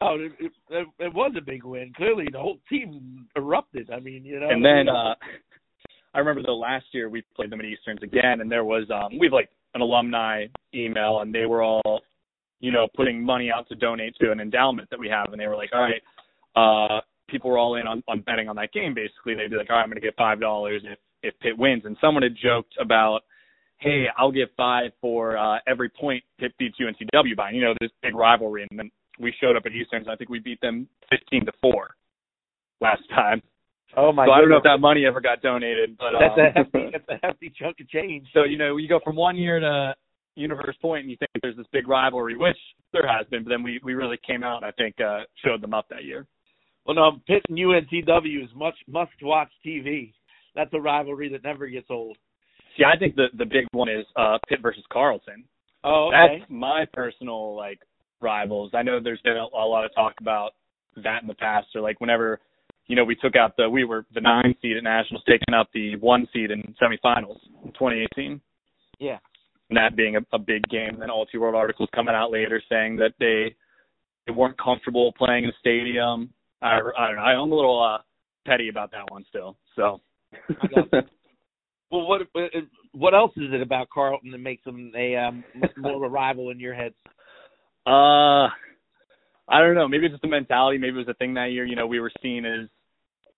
[0.01, 1.93] Oh, it, it, it, it was a big win.
[1.95, 3.89] Clearly, the whole team erupted.
[3.91, 4.49] I mean, you know.
[4.49, 5.15] And then uh
[6.15, 9.17] I remember the last year we played them at Easterns again, and there was um
[9.19, 12.01] we have like an alumni email, and they were all,
[12.59, 15.47] you know, putting money out to donate to an endowment that we have, and they
[15.47, 16.03] were like, all right,
[16.55, 17.01] uh,
[17.33, 18.93] people were all in on, on betting on that game.
[18.93, 21.57] Basically, they'd be like, all right, I'm going to get five dollars if if Pitt
[21.57, 23.21] wins, and someone had joked about.
[23.77, 27.51] Hey, I'll give five for uh, every point Pitt beats UNCW by.
[27.51, 30.07] You know, this big rivalry, and then we showed up at Easterns.
[30.09, 31.89] I think we beat them fifteen to four
[32.79, 33.41] last time.
[33.97, 36.59] oh my so I don't know if that money ever got donated, but That's a
[36.59, 38.27] um, hefty, that's a hefty chunk of change.
[38.33, 39.95] so you know you go from one year to
[40.35, 42.57] Universe Point, and you think there's this big rivalry, which
[42.91, 44.57] there has been, but then we we really came out.
[44.57, 46.25] and I think uh, showed them up that year.
[46.85, 50.13] Well, no, Pitt and UNCW is much must watch TV.
[50.55, 52.17] That's a rivalry that never gets old.
[52.77, 55.45] See, I think the the big one is uh, Pitt versus Carleton.
[55.83, 56.39] Oh, okay.
[56.39, 57.79] That's my personal like
[58.21, 58.71] rivals.
[58.73, 60.51] I know there's been a, a lot of talk about
[61.03, 62.39] that in the past, or like whenever
[62.87, 65.67] you know we took out the we were the nine seed at nationals, taking out
[65.73, 68.41] the one seed in semifinals in 2018.
[68.99, 69.17] Yeah.
[69.69, 70.97] and that being a, a big game.
[70.99, 73.55] Then Ultiworld articles coming out later saying that they
[74.25, 76.29] they weren't comfortable playing in a stadium.
[76.63, 77.21] I, I don't know.
[77.21, 78.01] I'm a little uh,
[78.47, 79.57] petty about that one still.
[79.75, 80.01] So
[81.93, 82.21] Well, what
[82.93, 85.43] what else is it about Carleton that makes them a um,
[85.77, 86.95] more of a rival in your heads?
[87.85, 88.49] uh,
[89.47, 89.87] I don't know.
[89.87, 90.79] Maybe it's just the mentality.
[90.79, 91.65] Maybe it was a thing that year.
[91.65, 92.67] You know, we were seen as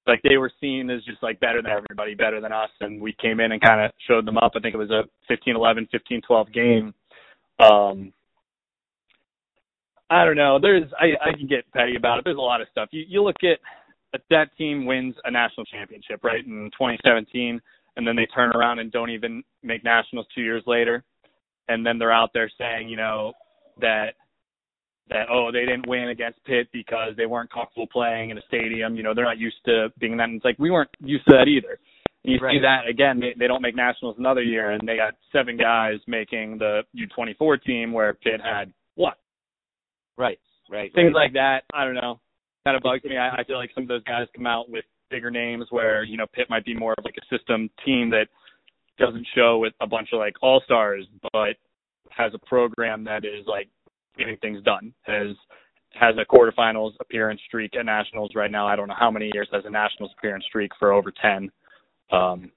[0.08, 3.14] like they were seen as just like better than everybody, better than us, and we
[3.22, 4.54] came in and kind of showed them up.
[4.56, 5.90] I think it was a 15-11,
[6.30, 6.94] 15-12 game.
[7.60, 8.14] Um,
[10.10, 10.60] I don't know.
[10.62, 12.26] There's I I can get petty about it.
[12.26, 12.90] There's a lot of stuff.
[12.92, 13.60] You you look at
[14.30, 17.60] that team wins a national championship right in 2017,
[17.98, 21.04] and then they turn around and don't even make nationals two years later,
[21.68, 23.34] and then they're out there saying you know
[23.82, 24.14] that
[25.10, 28.96] that oh they didn't win against Pitt because they weren't comfortable playing in a stadium.
[28.96, 30.26] You know they're not used to being that.
[30.26, 31.80] And it's like we weren't used to that either.
[32.24, 33.20] And you see that again.
[33.20, 37.62] They, they don't make nationals another year, and they got seven guys making the U24
[37.64, 38.74] team where Pitt had
[40.18, 40.40] Right,
[40.70, 40.94] right.
[40.94, 41.64] things like that.
[41.74, 42.20] I don't know.
[42.66, 43.18] Kind of bugs me.
[43.18, 46.18] I, I feel like some of those guys come out with bigger names where you
[46.18, 48.28] know Pitt might be more of like a system team that
[48.98, 51.56] doesn't show with a bunch of like all stars, but
[52.10, 53.68] has a program that is like
[54.18, 54.94] getting things done.
[55.04, 55.36] Has
[55.94, 58.68] has a quarterfinals appearance streak at nationals right now.
[58.68, 61.50] I don't know how many years has a nationals appearance streak for over ten.
[62.12, 62.52] Um,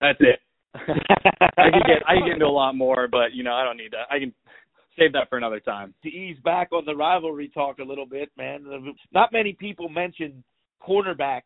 [0.00, 0.40] that's it.
[0.74, 3.76] I could get I could get into a lot more, but you know I don't
[3.76, 4.06] need that.
[4.10, 4.32] I can
[4.98, 5.94] save that for another time.
[6.02, 8.64] to ease back on the rivalry talk a little bit, man.
[9.12, 10.42] Not many people mention
[10.86, 11.42] cornerbacks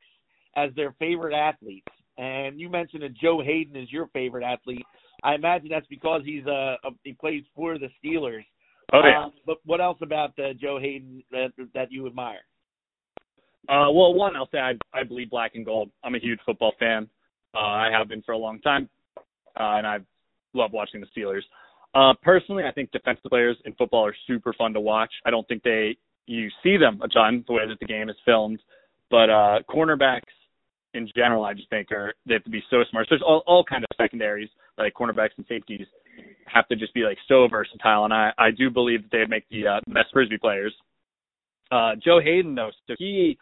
[0.57, 1.87] as their favorite athletes,
[2.17, 4.87] and you mentioned that Joe Haden is your favorite athlete.
[5.23, 8.45] I imagine that's because he's uh a, he plays for the Steelers.
[8.93, 9.25] Oh yeah.
[9.25, 12.41] Um, but what else about uh, Joe Haden that that you admire?
[13.69, 15.91] Uh, well, one, I'll say I, I bleed black and gold.
[16.03, 17.09] I'm a huge football fan.
[17.55, 18.89] Uh, I have been for a long time,
[19.61, 19.99] uh, and I
[20.55, 21.43] love watching the Steelers.
[21.95, 25.13] Uh, personally, I think defensive players in football are super fun to watch.
[25.25, 28.17] I don't think they you see them a ton the way that the game is
[28.25, 28.61] filmed,
[29.11, 30.21] but uh, cornerbacks
[30.95, 33.07] in general, I just think are they have to be so smart.
[33.07, 35.87] So there's all all kind of secondaries like cornerbacks and safeties
[36.47, 39.49] have to just be like so versatile, and I I do believe that they'd make
[39.51, 40.75] the uh, best frisbee players.
[41.71, 43.39] Uh, Joe Haden though, so he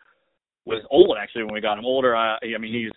[0.65, 1.85] was old actually when we got him.
[1.85, 2.93] Older, uh, I mean he's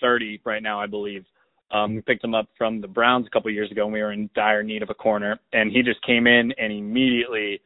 [0.00, 1.24] 30 right now, I believe.
[1.70, 4.12] Um, we picked him up from the Browns a couple years ago, and we were
[4.12, 5.38] in dire need of a corner.
[5.52, 7.60] And he just came in and immediately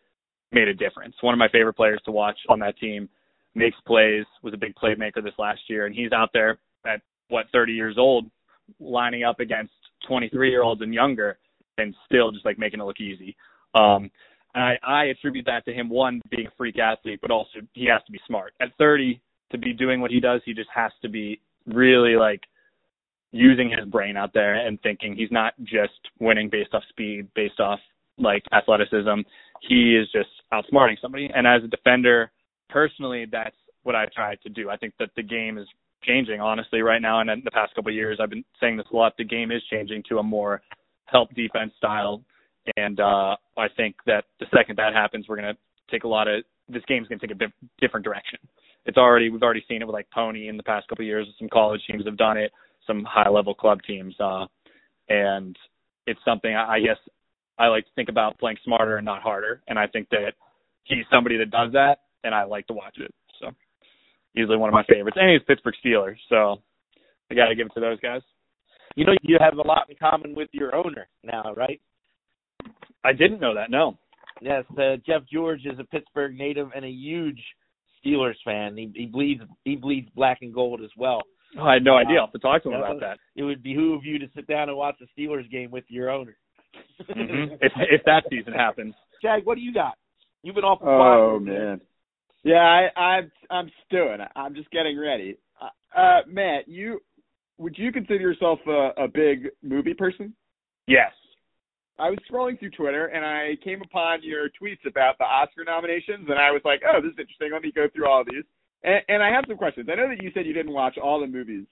[0.52, 1.14] made a difference.
[1.20, 3.08] One of my favorite players to watch on that team.
[3.56, 7.46] Makes plays, was a big playmaker this last year, and he's out there at what
[7.52, 8.26] 30 years old,
[8.78, 9.72] lining up against
[10.06, 11.36] 23 year olds and younger,
[11.76, 13.36] and still just like making it look easy.
[13.74, 14.08] Um,
[14.54, 17.86] and I, I attribute that to him one being a freak athlete, but also he
[17.86, 18.52] has to be smart.
[18.60, 19.20] At 30,
[19.50, 22.42] to be doing what he does, he just has to be really like
[23.32, 27.60] using his brain out there and thinking he's not just winning based off speed, based
[27.60, 27.78] off
[28.18, 29.20] like athleticism.
[29.60, 31.30] He is just outsmarting somebody.
[31.32, 32.32] And as a defender,
[32.68, 34.70] personally, that's what I try to do.
[34.70, 35.66] I think that the game is
[36.02, 37.20] changing, honestly, right now.
[37.20, 39.14] And in the past couple of years, I've been saying this a lot.
[39.16, 40.62] The game is changing to a more
[41.06, 42.22] help defense style.
[42.76, 45.58] And uh, I think that the second that happens, we're going to
[45.90, 47.50] take a lot of this game's going to take a bit
[47.80, 48.38] different direction.
[48.86, 51.26] it's already we've already seen it with like Pony in the past couple of years.
[51.38, 52.52] Some college teams have done it,
[52.86, 54.46] some high level club teams, uh,
[55.08, 55.56] and
[56.06, 56.96] it's something I, I guess
[57.58, 59.62] I like to think about playing smarter and not harder.
[59.68, 60.32] And I think that
[60.84, 63.12] he's somebody that does that, and I like to watch it.
[63.40, 63.50] So
[64.34, 66.60] usually one of my favorites, and he's Pittsburgh Steelers, so
[67.30, 68.22] I got to give it to those guys.
[68.96, 71.80] You know, you have a lot in common with your owner now, right?
[73.04, 73.70] I didn't know that.
[73.70, 73.96] No.
[74.40, 77.40] Yes, uh, Jeff George is a Pittsburgh native and a huge
[78.04, 78.76] Steelers fan.
[78.76, 81.20] He, he bleeds he bleeds black and gold as well.
[81.58, 82.18] Oh, I had no idea.
[82.18, 83.18] I'll have to talk to him about that.
[83.34, 86.36] It would behoove you to sit down and watch a Steelers game with your owner.
[87.00, 87.54] mm-hmm.
[87.60, 88.94] If if that season happens.
[89.22, 89.94] Jag, what do you got?
[90.42, 90.78] You've been off.
[90.82, 91.80] Oh man.
[92.44, 94.18] Yeah, I, I'm I'm stewing.
[94.36, 95.36] I'm just getting ready.
[95.60, 97.00] Uh, uh, Matt, you
[97.58, 100.32] would you consider yourself a, a big movie person?
[100.86, 101.12] Yes.
[101.98, 106.26] I was scrolling through Twitter and I came upon your tweets about the Oscar nominations,
[106.30, 107.50] and I was like, "Oh, this is interesting.
[107.52, 108.44] Let me go through all of these."
[108.82, 109.88] And, and I have some questions.
[109.90, 111.66] I know that you said you didn't watch all the movies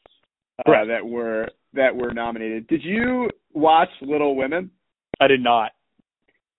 [0.66, 0.88] uh, right.
[0.88, 2.66] that were that were nominated.
[2.66, 4.70] Did you watch Little Women?
[5.20, 5.72] I did not.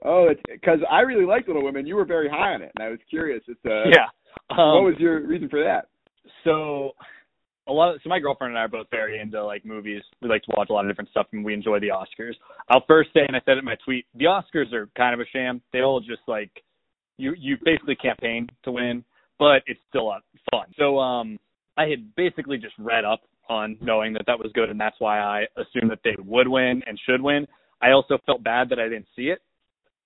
[0.04, 1.86] Oh, it's because I really liked Little Women.
[1.86, 4.08] You were very high on it, and I was curious as to yeah.
[4.50, 5.90] Um, what was your reason for that?
[6.44, 6.92] So,
[7.68, 7.96] a lot.
[7.96, 10.02] Of, so my girlfriend and I are both very into like movies.
[10.22, 12.34] We like to watch a lot of different stuff, and we enjoy the Oscars.
[12.70, 15.20] I'll first say, and I said it in my tweet, the Oscars are kind of
[15.20, 15.62] a sham.
[15.74, 16.52] They all just like
[17.18, 17.34] you.
[17.38, 19.04] You basically campaign to win,
[19.40, 20.14] but it's still
[20.52, 20.66] fun.
[20.78, 21.40] So, um,
[21.78, 25.20] I had basically just read up on knowing that that was good, and that's why
[25.20, 27.48] I assumed that they would win and should win.
[27.82, 29.42] I also felt bad that I didn't see it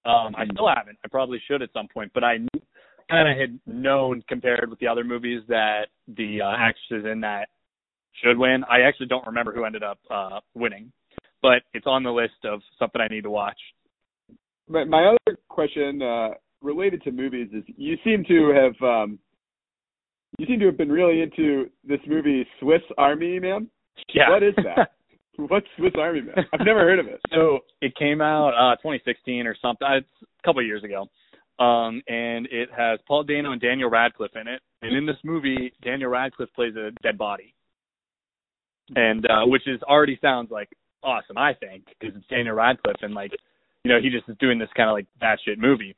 [0.05, 0.97] um, I still haven't.
[1.03, 2.37] I probably should at some point, but I
[3.09, 7.49] kind of had known compared with the other movies that the uh, actresses in that
[8.21, 8.63] should win.
[8.69, 10.91] I actually don't remember who ended up uh, winning,
[11.41, 13.57] but it's on the list of something I need to watch.
[14.67, 16.29] My, my other question uh,
[16.63, 19.19] related to movies is you seem to have um,
[20.39, 23.67] you seem to have been really into this movie Swiss Army Man.
[24.13, 24.29] Yeah.
[24.29, 24.93] What is that?
[25.37, 26.45] What's Swiss Army Man?
[26.53, 27.19] I've never heard of it.
[27.31, 29.87] So it came out uh 2016 or something.
[29.91, 31.07] It's a couple of years ago.
[31.63, 34.61] Um and it has Paul Dano and Daniel Radcliffe in it.
[34.81, 37.53] And in this movie, Daniel Radcliffe plays a dead body.
[38.95, 40.69] And uh which is already sounds like
[41.03, 43.31] awesome, I think, because it's Daniel Radcliffe and like
[43.83, 45.95] you know, he just is doing this kind of like batshit movie.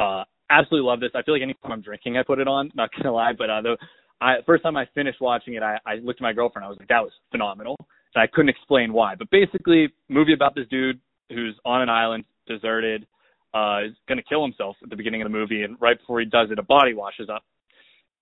[0.00, 1.10] Uh absolutely love this.
[1.14, 3.62] I feel like anytime I'm drinking I put it on, not gonna lie, but uh
[3.62, 3.76] the
[4.20, 6.78] I first time I finished watching it I, I looked at my girlfriend, I was
[6.78, 7.76] like, That was phenomenal
[8.14, 9.14] and I couldn't explain why.
[9.14, 13.06] But basically, movie about this dude who's on an island, deserted,
[13.54, 16.26] uh, is to kill himself at the beginning of the movie, and right before he
[16.26, 17.44] does it, a body washes up,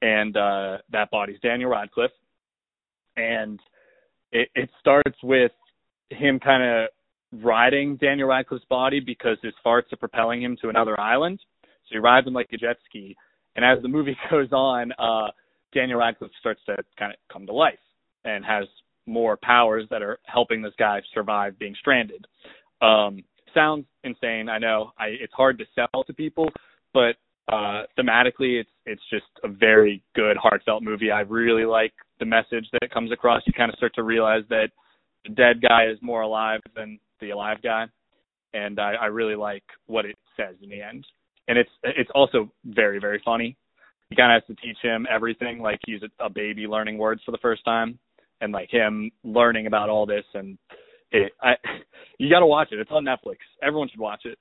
[0.03, 2.11] and uh, that body's Daniel Radcliffe,
[3.17, 3.61] and
[4.33, 5.53] it, it starts with
[6.11, 6.89] him kind of
[7.43, 11.41] riding Daniel Radcliffe's body because his farts are propelling him to another island.
[11.89, 13.17] So he rides him like a jet ski,
[13.57, 15.31] and as the movie goes on, uh,
[15.75, 17.79] Daniel Radcliffe starts to kind of come to life
[18.25, 18.67] and has
[19.07, 22.27] more powers that are helping this guy survive being stranded.
[22.83, 23.25] Um,
[23.55, 24.93] sounds insane, I know.
[24.99, 26.49] I it's hard to sell to people,
[26.93, 27.17] but
[27.51, 31.11] uh thematically it's it's just a very good heartfelt movie.
[31.11, 33.43] I really like the message that it comes across.
[33.47, 34.69] You kind of start to realize that
[35.25, 37.87] the dead guy is more alive than the alive guy.
[38.55, 41.05] And I, I really like what it says in the end.
[41.49, 43.57] And it's it's also very, very funny.
[44.11, 47.21] He kind of has to teach him everything, like he's a, a baby learning words
[47.25, 47.99] for the first time
[48.41, 50.57] and like him learning about all this and
[51.11, 51.55] it, I
[52.19, 52.79] you got to watch it.
[52.79, 53.37] It's on Netflix.
[53.63, 54.39] Everyone should watch it.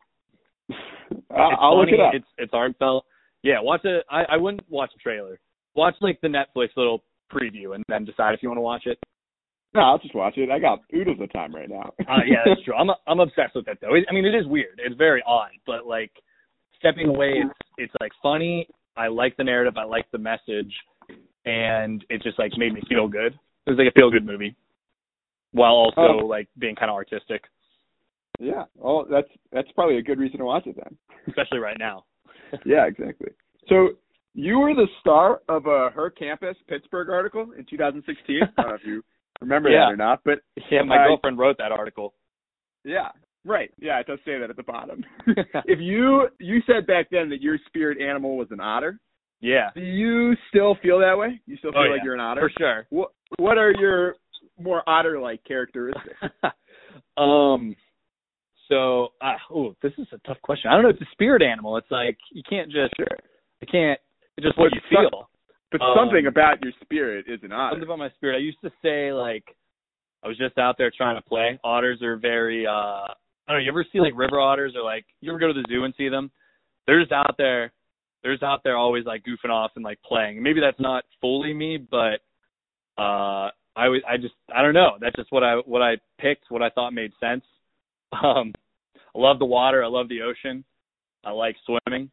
[1.32, 2.14] I'll, I'll look it up.
[2.14, 3.05] It's it's heartfelt.
[3.43, 4.05] Yeah, watch it.
[4.10, 5.39] I I wouldn't watch a trailer.
[5.76, 8.97] Watch like the Netflix little preview and then decide if you want to watch it.
[9.74, 10.49] No, I'll just watch it.
[10.49, 11.91] I got oodles of time right now.
[11.99, 12.74] uh, yeah, that's true.
[12.76, 13.95] I'm I'm obsessed with it though.
[13.95, 14.80] It, I mean, it is weird.
[14.84, 16.12] It's very odd, but like
[16.80, 18.67] stepping away, it's it's like funny.
[18.95, 19.78] I like the narrative.
[19.78, 20.73] I like the message,
[21.45, 23.34] and it just like made me feel good.
[23.65, 24.55] It was like a feel good movie,
[25.51, 26.25] while also oh.
[26.25, 27.43] like being kind of artistic.
[28.39, 28.63] Yeah.
[28.75, 30.97] Well, that's that's probably a good reason to watch it then.
[31.28, 32.05] Especially right now.
[32.65, 33.32] yeah, exactly.
[33.67, 33.89] So
[34.34, 38.39] you were the star of a Her Campus Pittsburgh article in 2016.
[38.57, 39.03] I don't know if you
[39.41, 39.86] remember yeah.
[39.86, 40.39] that or not, but
[40.71, 42.13] yeah, my uh, girlfriend wrote that article.
[42.84, 43.09] Yeah.
[43.48, 43.72] Right.
[43.80, 45.04] Yeah, it does say that at the bottom.
[45.66, 49.00] if you you said back then that your spirit animal was an otter.
[49.39, 49.70] Yeah.
[49.74, 51.39] Do you still feel that way?
[51.45, 52.04] You still feel oh, like yeah.
[52.04, 52.41] you're an otter?
[52.41, 52.88] For sure.
[52.89, 54.16] What What are your
[54.60, 56.20] more otter-like characteristics?
[57.18, 57.76] um.
[58.68, 60.70] So, uh, oh, this is a tough question.
[60.70, 60.89] I don't know.
[60.89, 61.78] It's a spirit animal.
[61.78, 62.93] It's like you can't just.
[62.98, 63.18] Sure.
[63.62, 64.00] You can't.
[64.36, 65.30] It's just what you feel.
[65.72, 67.76] But um, something about your spirit is an otter.
[67.76, 68.36] Something about my spirit.
[68.36, 69.45] I used to say like,
[70.22, 71.58] I was just out there trying to play.
[71.64, 72.68] Otters are very.
[72.68, 73.08] uh
[73.48, 73.66] I don't know.
[73.66, 75.93] You ever see like river otters or like you ever go to the zoo and
[75.98, 76.32] see them?
[76.86, 77.72] They're just out there
[78.24, 80.41] there's out there always like goofing off and like playing.
[80.41, 82.20] Maybe that's not fully me, but
[82.98, 84.98] uh I I just I don't know.
[85.00, 87.43] That's just what I what I picked, what I thought made sense.
[88.24, 88.54] Um
[89.16, 90.64] I love the water, I love the ocean.
[91.24, 92.10] I like swimming.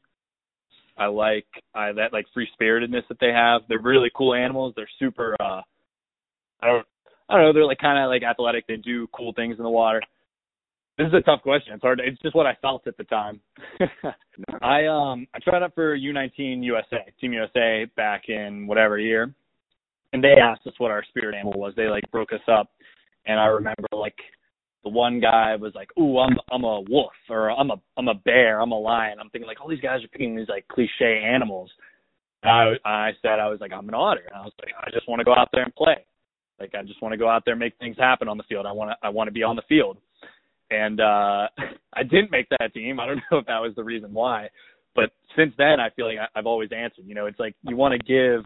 [0.97, 3.63] I like I that like free spiritedness that they have.
[3.69, 4.75] They're really cool animals.
[4.77, 5.63] They're super uh
[6.61, 6.87] I don't
[7.29, 10.01] I don't know, they're like kinda like athletic, they do cool things in the water.
[10.97, 11.75] This is a tough question.
[11.75, 12.01] It's hard.
[12.05, 13.41] It's just what I felt at the time.
[14.63, 19.35] I um I tried out for U19 USA, Team USA back in whatever year,
[20.13, 21.73] and they asked us what our spirit animal was.
[21.77, 22.71] They like broke us up,
[23.27, 24.15] and I remember like
[24.85, 28.15] the one guy was like, "Ooh, I'm I'm a wolf or I'm a I'm a
[28.15, 31.23] bear, I'm a lion." I'm thinking like all these guys are picking these like cliche
[31.25, 31.73] animals.
[32.45, 34.91] And I I said I was like I'm an otter, and I was like I
[34.93, 36.07] just want to go out there and play.
[36.61, 38.65] Like I just want to go out there and make things happen on the field.
[38.65, 39.99] I want to I want to be on the field
[40.71, 41.49] and uh
[41.97, 42.99] I didn't make that team.
[43.01, 44.49] I don't know if that was the reason why,
[44.95, 47.05] but since then I feel like I've always answered.
[47.07, 48.45] You know, it's like you want to give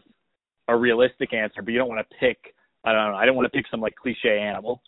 [0.67, 2.37] a realistic answer, but you don't want to pick.
[2.85, 3.17] I don't know.
[3.17, 4.81] I don't want to pick some like cliche animal.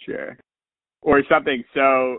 [0.00, 0.36] Sure.
[1.02, 2.18] Or something so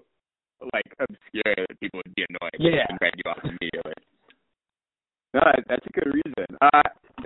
[0.74, 2.86] like obscure that people would be annoyed Yeah.
[2.88, 3.94] and write you off immediately.
[5.34, 6.46] No, that's a good reason.
[6.62, 6.82] Uh,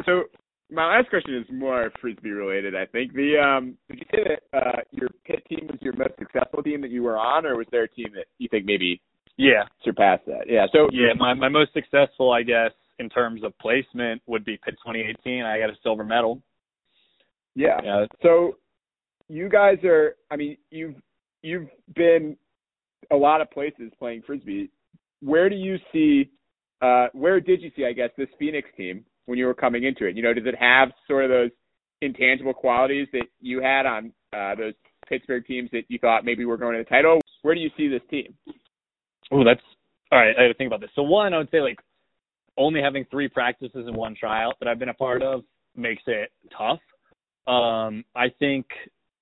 [0.05, 0.23] so
[0.71, 2.75] my last question is more frisbee related.
[2.75, 6.13] I think the um, did you say that uh, your Pitt team was your most
[6.19, 9.01] successful team that you were on, or was there a team that you think maybe
[9.37, 9.63] Yeah.
[9.83, 10.45] surpassed that?
[10.47, 10.67] Yeah.
[10.71, 14.75] So Yeah, my my most successful, I guess, in terms of placement would be Pitt
[14.85, 15.43] 2018.
[15.43, 16.41] I got a silver medal.
[17.55, 17.79] yeah.
[17.83, 18.05] Yeah.
[18.21, 18.57] So
[19.27, 20.95] you guys are I mean, you've
[21.41, 22.37] you've been
[23.11, 24.69] a lot of places playing frisbee.
[25.21, 26.29] Where do you see
[26.81, 30.05] uh where did you see, I guess, this Phoenix team when you were coming into
[30.05, 30.17] it?
[30.17, 31.51] You know, does it have sort of those
[32.01, 34.73] intangible qualities that you had on uh those
[35.07, 37.19] Pittsburgh teams that you thought maybe were going to the title?
[37.41, 38.33] Where do you see this team?
[39.31, 39.61] Oh, that's
[40.11, 40.35] all right.
[40.37, 40.89] I got to think about this.
[40.95, 41.79] So one, I would say like
[42.57, 45.43] only having three practices and one tryout that I've been a part of
[45.75, 46.79] makes it tough.
[47.47, 48.65] Um, I think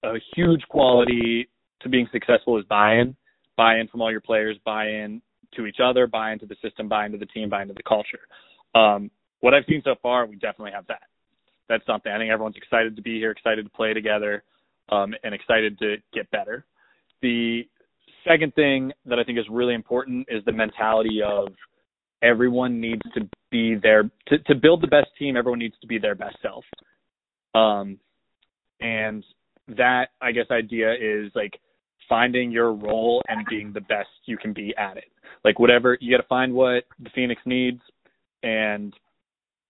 [0.04, 1.50] a huge quality
[1.82, 3.16] to being successful is buy-in,
[3.56, 5.22] buy-in from all your players, buy-in
[5.56, 8.20] to each other, buy-in to the system, buy-in to the team, buy-in to the culture.
[8.76, 11.04] Um, what I've seen so far, we definitely have that.
[11.70, 12.12] That's something.
[12.12, 14.44] I think everyone's excited to be here, excited to play together,
[14.90, 16.66] um, and excited to get better.
[17.22, 17.68] The
[18.28, 21.50] second thing that I think is really important is the mentality of
[22.22, 25.38] everyone needs to be their to, to build the best team.
[25.38, 26.64] Everyone needs to be their best self.
[27.54, 28.00] Um,
[28.80, 29.24] and
[29.70, 31.60] that I guess idea is like
[32.08, 35.12] finding your role and being the best you can be at it.
[35.44, 37.82] Like whatever you got to find what the Phoenix needs
[38.44, 38.94] and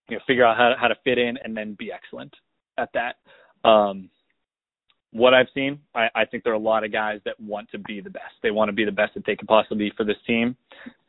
[0.08, 2.34] you know figure out how to, how to fit in and then be excellent
[2.76, 3.16] at that.
[3.68, 4.10] Um,
[5.12, 7.78] what I've seen, I, I think there are a lot of guys that want to
[7.78, 8.34] be the best.
[8.42, 10.56] They want to be the best that they can possibly be for this team.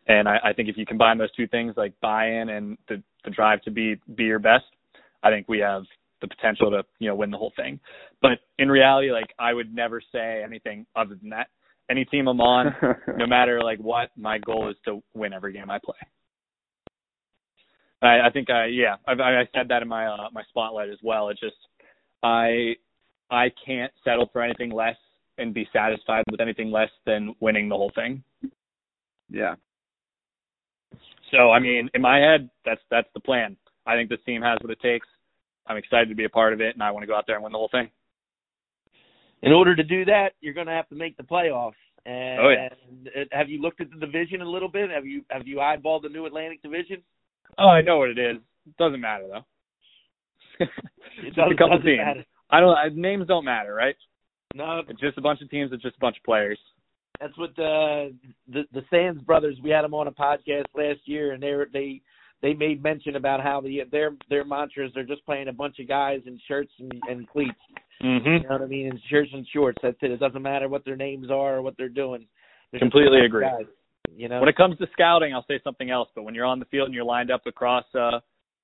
[0.08, 3.32] And I, I think if you combine those two things, like buy-in and the, the
[3.32, 4.66] drive to be be your best,
[5.22, 5.84] I think we have
[6.22, 7.80] the potential to you know win the whole thing.
[8.22, 11.48] But in reality, like I would never say anything other than that.
[11.90, 12.74] Any team I'm on,
[13.18, 15.96] no matter like what, my goal is to win every game I play.
[18.02, 21.00] I, I think I yeah I, I said that in my uh, my spotlight as
[21.04, 21.30] well.
[21.30, 21.56] It's just
[22.24, 22.76] I
[23.30, 24.96] I can't settle for anything less
[25.38, 28.24] and be satisfied with anything less than winning the whole thing.
[29.30, 29.56] Yeah.
[31.32, 33.56] So I mean, in my head, that's that's the plan.
[33.86, 35.08] I think this team has what it takes.
[35.68, 37.36] I'm excited to be a part of it, and I want to go out there
[37.36, 37.90] and win the whole thing.
[39.42, 41.74] In order to do that, you're going to have to make the playoffs.
[42.06, 43.24] And Oh, yeah.
[43.32, 44.90] have you looked at the division a little bit?
[44.90, 47.04] Have you have you eyeballed the New Atlantic Division?
[47.58, 48.38] Oh, I know what it is.
[48.78, 50.66] Doesn't matter though.
[51.24, 51.98] It Just a couple doesn't teams.
[52.06, 52.26] matter.
[52.50, 52.76] I don't.
[52.78, 53.96] I, names don't matter, right?
[54.56, 55.72] No, It's just a bunch of teams.
[55.74, 56.58] It's just a bunch of players.
[57.20, 58.14] that's what the
[58.48, 59.58] the the Sands brothers.
[59.64, 62.02] We had them on a podcast last year, and they were, they
[62.42, 65.88] they made mention about how the their their mantras are just playing a bunch of
[65.88, 67.52] guys in shirts and, and cleats.
[68.02, 68.28] Mm-hmm.
[68.28, 68.88] You know what I mean?
[68.88, 69.78] In shirts and shorts.
[69.84, 70.12] That's it.
[70.12, 72.26] It doesn't matter what their names are or what they're doing.
[72.72, 73.46] They're Completely a bunch of agree.
[73.66, 73.74] guys,
[74.16, 74.40] you know.
[74.40, 76.10] When it comes to scouting, I'll say something else.
[76.16, 78.20] But when you're on the field and you're lined up across uh,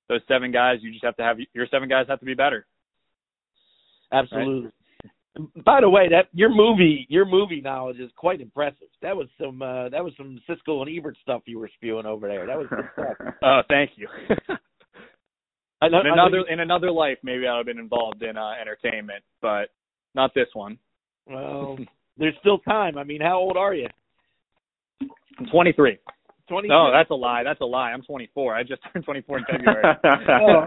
[0.08, 2.66] those seven guys, you just have to have your seven guys have to be better.
[4.12, 4.70] Absolutely.
[5.64, 8.88] By the way, that your movie your movie knowledge is quite impressive.
[9.02, 12.26] That was some uh, that was some Siskel and Ebert stuff you were spewing over
[12.28, 12.46] there.
[12.46, 12.66] That was.
[13.42, 14.08] Oh, thank you.
[15.82, 18.52] I know, in another in another life, maybe I would have been involved in uh,
[18.58, 19.68] entertainment, but
[20.14, 20.78] not this one.
[21.26, 21.76] well,
[22.16, 22.96] there's still time.
[22.96, 23.88] I mean, how old are you?
[25.38, 25.98] I'm 23.
[26.48, 26.68] Twenty.
[26.68, 27.42] No, that's a lie.
[27.42, 27.90] That's a lie.
[27.92, 28.54] I'm 24.
[28.54, 29.84] I just turned 24 in February.
[30.04, 30.64] Oh,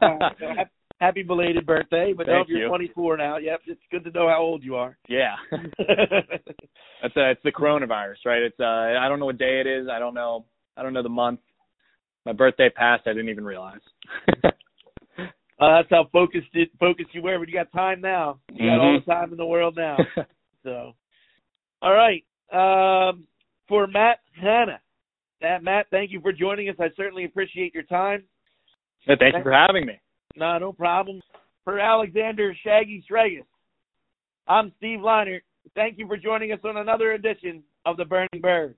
[0.99, 2.13] happy belated birthday.
[2.15, 4.97] But no, you're 24 now, yep, it's good to know how old you are.
[5.07, 5.35] yeah.
[7.01, 8.41] That's uh, it's the coronavirus, right?
[8.41, 9.87] It's uh, I don't know what day it is.
[9.89, 10.45] I don't know.
[10.75, 11.39] I don't know the month.
[12.25, 13.03] my birthday passed.
[13.07, 13.79] I didn't even realize.
[15.61, 18.39] Uh, that's how focused it, focused you were, but you got time now.
[18.53, 18.79] You got Mm-hmm.
[18.79, 19.97] all the time in the world now.
[20.63, 20.93] So,
[21.81, 22.23] all right.
[22.53, 23.25] Um,
[23.69, 24.81] for Matt Hanna,
[25.39, 26.75] that Matt, thank you for joining us.
[26.79, 28.23] I certainly appreciate your time.
[29.07, 30.01] Thank you for having me.
[30.35, 31.21] No, no problem.
[31.63, 33.45] For Alexander Shaggy Stragus,
[34.47, 35.41] I'm Steve Liner.
[35.75, 38.75] Thank you for joining us on another edition of the Burning Bird.